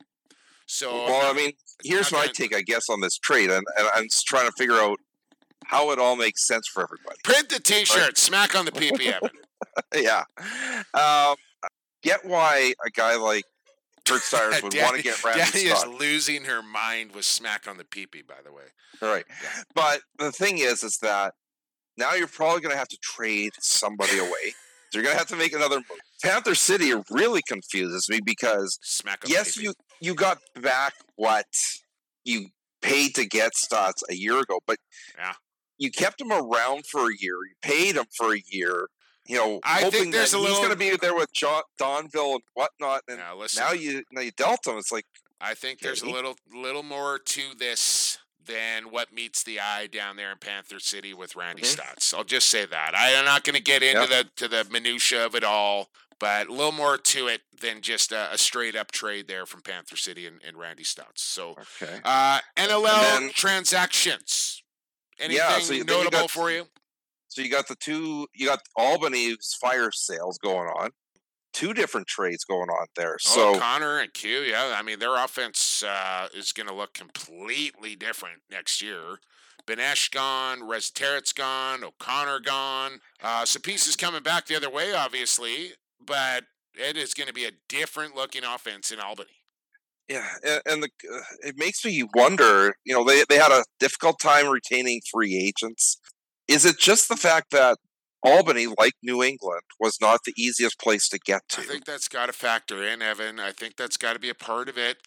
[0.65, 1.51] So well, I mean,
[1.83, 4.53] here's my gonna- take, I guess, on this trade, and, and I'm just trying to
[4.57, 4.99] figure out
[5.65, 7.17] how it all makes sense for everybody.
[7.23, 8.91] print the T-shirt, smack on the pee
[9.95, 10.23] yeah.
[10.93, 11.35] Um,
[12.01, 13.45] get why a guy like
[14.05, 17.77] Curt Styres would want to get Randy Daddy is losing her mind with smack on
[17.77, 18.63] the pee by the way.
[19.01, 19.25] Right.
[19.73, 21.33] But the thing is, is that
[21.97, 24.53] now you're probably going to have to trade somebody away.
[24.91, 25.99] So you're going to have to make another move.
[26.23, 31.45] Panther City really confuses me because Smack yes, you you got back what
[32.25, 32.47] you
[32.81, 34.77] paid to get Staats a year ago, but
[35.17, 35.33] Yeah.
[35.77, 37.35] you kept him around for a year.
[37.35, 38.87] You paid him for a year.
[39.27, 42.33] You know, I think there's a he's little- going to be there with John, Donville
[42.33, 43.03] and whatnot.
[43.07, 44.77] And Now, now you now you dealt him.
[44.77, 45.05] It's like
[45.39, 50.15] I think there's a little little more to this than what meets the eye down
[50.15, 51.77] there in Panther City with Randy Mhm.
[51.77, 52.13] Staats.
[52.13, 52.95] I'll just say that.
[52.95, 55.89] I am not going to get into the to the minutia of it all,
[56.19, 59.61] but a little more to it than just a, a straight up trade there from
[59.61, 61.19] Panther City and, and Randy Staats.
[61.19, 61.99] So, okay.
[62.03, 64.63] uh, NLL then- transactions.
[65.19, 66.67] Anything Yeah, so you- then you got- for you?
[67.27, 70.89] So you got the two, you got Albany's fire sales going on,
[71.53, 73.17] two different trades going on there.
[73.19, 74.75] So oh, Connor and Q, yeah.
[74.77, 79.19] I mean, their offense uh, is going to look completely different next year.
[79.67, 82.99] Benesch gone, Resetarits's gone, O'Connor gone.
[83.21, 85.73] Uh, some pieces coming back the other way, obviously,
[86.05, 89.29] but it is going to be a different looking offense in Albany.
[90.09, 92.73] yeah, and, and the, uh, it makes me wonder.
[92.85, 95.99] You know, they they had a difficult time retaining free agents.
[96.47, 97.77] Is it just the fact that
[98.23, 101.61] Albany, like New England, was not the easiest place to get to?
[101.61, 103.39] I think that's got to factor in, Evan.
[103.39, 104.97] I think that's got to be a part of it.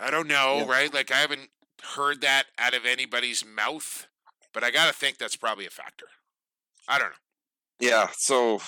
[0.00, 0.66] I don't know, Yeah.
[0.70, 0.92] right?
[0.92, 1.48] Like, I haven't
[1.94, 4.06] heard that out of anybody's mouth,
[4.52, 6.06] but I got to think that's probably a factor.
[6.86, 7.14] I don't know.
[7.80, 8.60] Yeah, so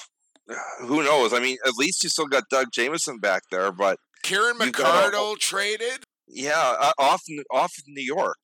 [0.81, 1.33] who knows?
[1.33, 6.05] I mean, at least you still got Doug Jamieson back there, but Kieran McArdle traded.
[6.27, 8.39] yeah, uh, off off New York,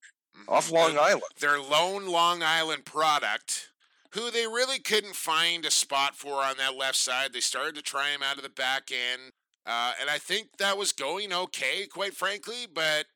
[0.48, 1.22] off Long Island.
[1.40, 3.70] Their lone Long Island product,
[4.16, 7.32] who they really couldn't find a spot for on that left side.
[7.34, 9.32] They started to try him out of the back end.
[9.66, 13.06] Uh, and I think that was going okay, quite frankly, but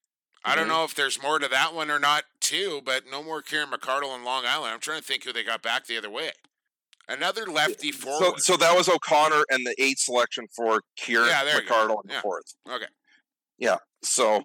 [0.45, 0.69] I don't Mhm.
[0.69, 2.81] know if there's more to that one or not, too.
[2.85, 4.73] But no more Kieran McArdle on Long Island.
[4.75, 6.33] I'm trying to think who they got back the other way.
[7.09, 8.41] Another lefty So, forward.
[8.43, 11.61] so that was O'Connor and the eighth selection for Kieran Yeah.
[11.61, 12.21] McArdle in the Yeah.
[12.21, 12.55] fourth.
[12.69, 12.89] okay.
[13.59, 13.79] Yeah.
[14.03, 14.45] So,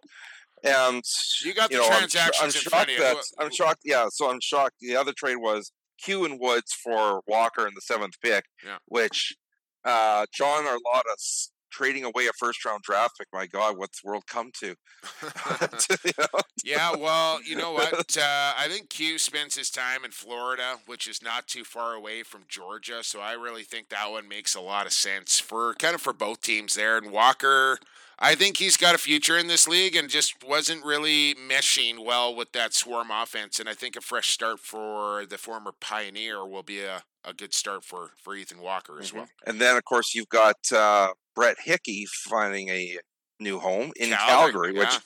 [0.64, 1.04] and
[1.42, 3.00] You got the know, I'm transactions I'm, in shocked front of you.
[3.02, 3.82] that I'm shocked.
[3.84, 4.08] Yeah.
[4.10, 4.76] So I'm shocked.
[4.80, 5.72] The other trade was
[6.04, 8.78] Q and Woods for Walker in the seventh pick, Yeah.
[8.88, 9.36] which
[9.84, 13.28] uh, John Arlotta s- trading away a first round draft pick.
[13.34, 14.76] My God, what's the world come to?
[16.06, 16.40] You know?
[16.64, 17.94] yeah, well, you know what?
[18.18, 22.24] Uh, I think Q spends his time in Florida, which is not too far away
[22.24, 23.04] from Georgia.
[23.04, 26.14] So I really think that one makes a lot of sense for kind of for
[26.14, 26.98] both teams there.
[26.98, 27.78] And Walker,
[28.18, 32.34] I think he's got a future in this league and just wasn't really meshing well
[32.36, 33.60] with that swarm offense.
[33.60, 37.54] And I think a fresh start for the former Pioneer will be a, a good
[37.54, 39.28] start for, for Ethan Walker as well.
[39.46, 42.98] And then, of course, you've got uh, Brett Hickey finding a
[43.40, 45.00] new home in Calgary, Calgary, which,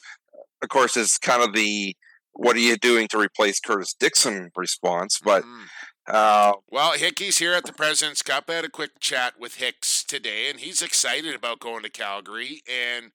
[0.62, 1.96] of course, is kind of the
[2.34, 5.20] what are you doing to replace Curtis Dickson response.
[5.24, 5.64] But Mm-hmm.
[6.10, 8.46] Uh, Well, Hickey's here at the President's Cup.
[8.50, 12.62] I had a quick chat with Hicks today, and he's excited about going to Calgary
[12.70, 13.12] and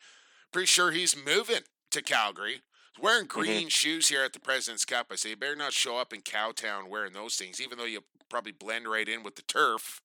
[0.52, 2.62] pretty sure he's moving to Calgary.
[2.94, 5.08] He's wearing green shoes here at the President's Cup.
[5.10, 8.00] I say, you better not show up in Cowtown wearing those things, even though you
[8.30, 10.00] probably blend right in with the turf.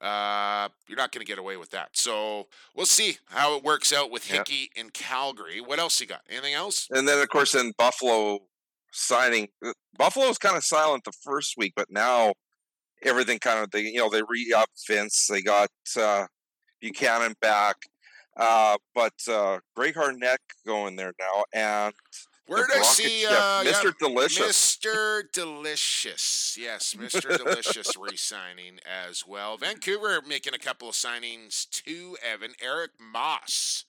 [0.00, 1.90] Uh, you're not going to get away with that.
[1.96, 4.38] So we'll see how it works out with Yeah.
[4.38, 5.60] Hickey in Calgary.
[5.60, 6.22] What else you got?
[6.28, 6.88] Anything else?
[6.90, 8.40] and then, of course, in Buffalo
[8.94, 12.32] signing, uh, Buffalo's kind of silent the first week, but now
[13.02, 15.26] everything kind of they you know they re up Vinc.
[15.28, 15.68] They got
[15.98, 16.26] uh,
[16.80, 17.76] Buchanan back.
[18.36, 21.94] Uh, but uh, Greg Harnett going there now, and
[22.46, 23.92] Where did I see uh, yeah, Mr.
[23.96, 24.76] Delicious?
[24.76, 25.22] Mr.
[25.32, 26.58] Delicious.
[26.60, 27.36] Yes, Mr.
[27.36, 29.56] Delicious re signing as well.
[29.56, 32.54] Vancouver making a couple of signings to Evan.
[32.60, 33.84] Eric Moss,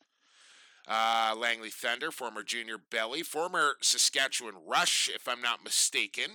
[0.88, 6.32] uh, Langley Thunder, former junior Belly, former Saskatchewan Rush, if I'm not mistaken,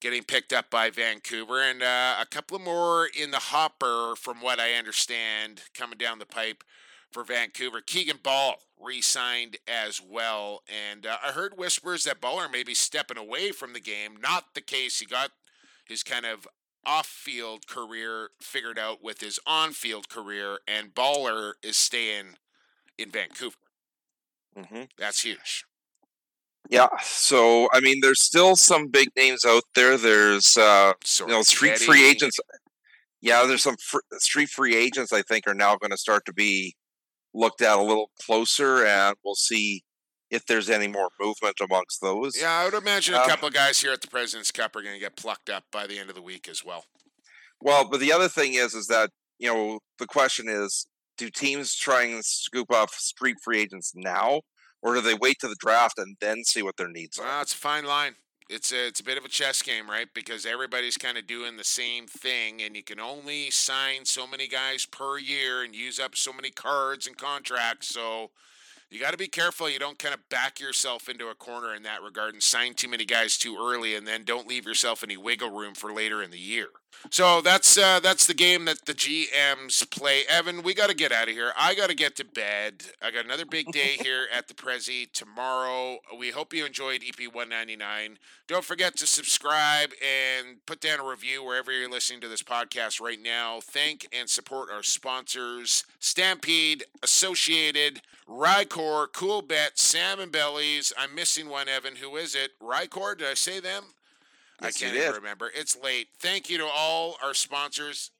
[0.00, 1.62] getting picked up by Vancouver.
[1.62, 6.26] And uh, a couple more in the hopper, from what I understand, coming down the
[6.26, 6.64] pipe
[7.10, 7.80] for Vancouver.
[7.80, 10.62] Keegan Bal re signed as well.
[10.68, 14.16] And uh, I heard whispers that Baller may be stepping away from the game.
[14.20, 15.00] Not the case.
[15.00, 15.30] He got
[15.86, 16.46] his kind of
[16.84, 22.36] off field career figured out with his on field career, and Baller is staying
[22.96, 23.56] in Vancouver.
[24.56, 25.64] Hmm That's huge.
[26.68, 26.88] Yeah.
[27.02, 29.96] So I mean, there's still some big names out there.
[29.96, 32.38] There's uh, you know street free agents.
[33.20, 35.12] Yeah, there's some fr- street free agents.
[35.12, 36.74] I think are now going to start to be
[37.34, 39.84] looked at a little closer, and we'll see
[40.30, 42.40] if there's any more movement amongst those.
[42.40, 44.82] Yeah, I would imagine a Uh, couple of guys here at the President's Cup are
[44.82, 46.84] going to get plucked up by the end of the week as well.
[47.60, 50.86] Well, but the other thing is, is that you know the question is,
[51.16, 54.40] do teams try and scoop up street free agents now,
[54.82, 57.42] or do they wait to the draft and then see what their needs are?
[57.42, 58.14] It's a fine line.
[58.48, 60.06] It's a, it's a bit of a chess game, right?
[60.14, 64.46] Because everybody's kind of doing the same thing, and you can only sign so many
[64.46, 67.88] guys per year and use up so many cards and contracts.
[67.88, 68.30] So
[68.88, 71.82] you got to be careful you don't kind of back yourself into a corner in
[71.82, 75.16] that regard and sign too many guys too early, and then don't leave yourself any
[75.16, 76.68] wiggle room for later in the year.
[77.10, 80.22] So that's uh, that's the game that the GMs play.
[80.28, 81.52] Evan, we got to get out of here.
[81.56, 82.84] I got to get to bed.
[83.02, 85.98] I got another big day here at the Prezi tomorrow.
[86.18, 88.18] We hope you enjoyed EP 199.
[88.48, 93.00] Don't forget to subscribe and put down a review wherever you're listening to this podcast
[93.00, 93.60] right now.
[93.60, 100.92] Thank and support our sponsors Stampede, Associated, Rycor, Coolbet, Salmon Bellies.
[100.96, 101.96] I'm missing one, Evan.
[101.96, 102.52] Who is it?
[102.60, 103.18] Rycor?
[103.18, 103.84] Did I say them?
[104.60, 105.50] I Yes, you can't even remember.
[105.54, 106.08] It's late.
[106.18, 108.10] Thank you to all our sponsors.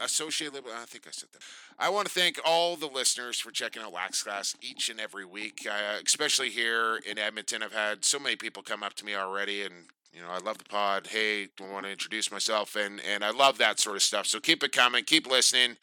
[0.00, 1.42] Associated Liberal, I think I said that.
[1.78, 5.24] I want to thank all the listeners for checking out Lax Class each and every
[5.24, 7.62] week, uh, especially here in Edmonton.
[7.62, 9.74] I've had so many people come up to me already, and
[10.12, 11.08] you know I love the pod.
[11.08, 14.26] Hey, I want to introduce myself, and and I love that sort of stuff.
[14.26, 15.76] So keep it coming, keep listening,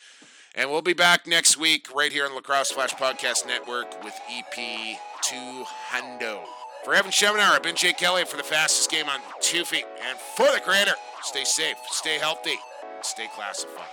[0.56, 4.98] and we'll be back next week right here on Lacrosse Flash Podcast Network with EP
[5.22, 6.59] Two Hundo.
[6.84, 10.18] For Evan Schemenauer, I've been Jay Kelly for the fastest game on two feet, and
[10.18, 12.56] for the creator, stay safe, stay healthy,
[13.02, 13.86] stay classified.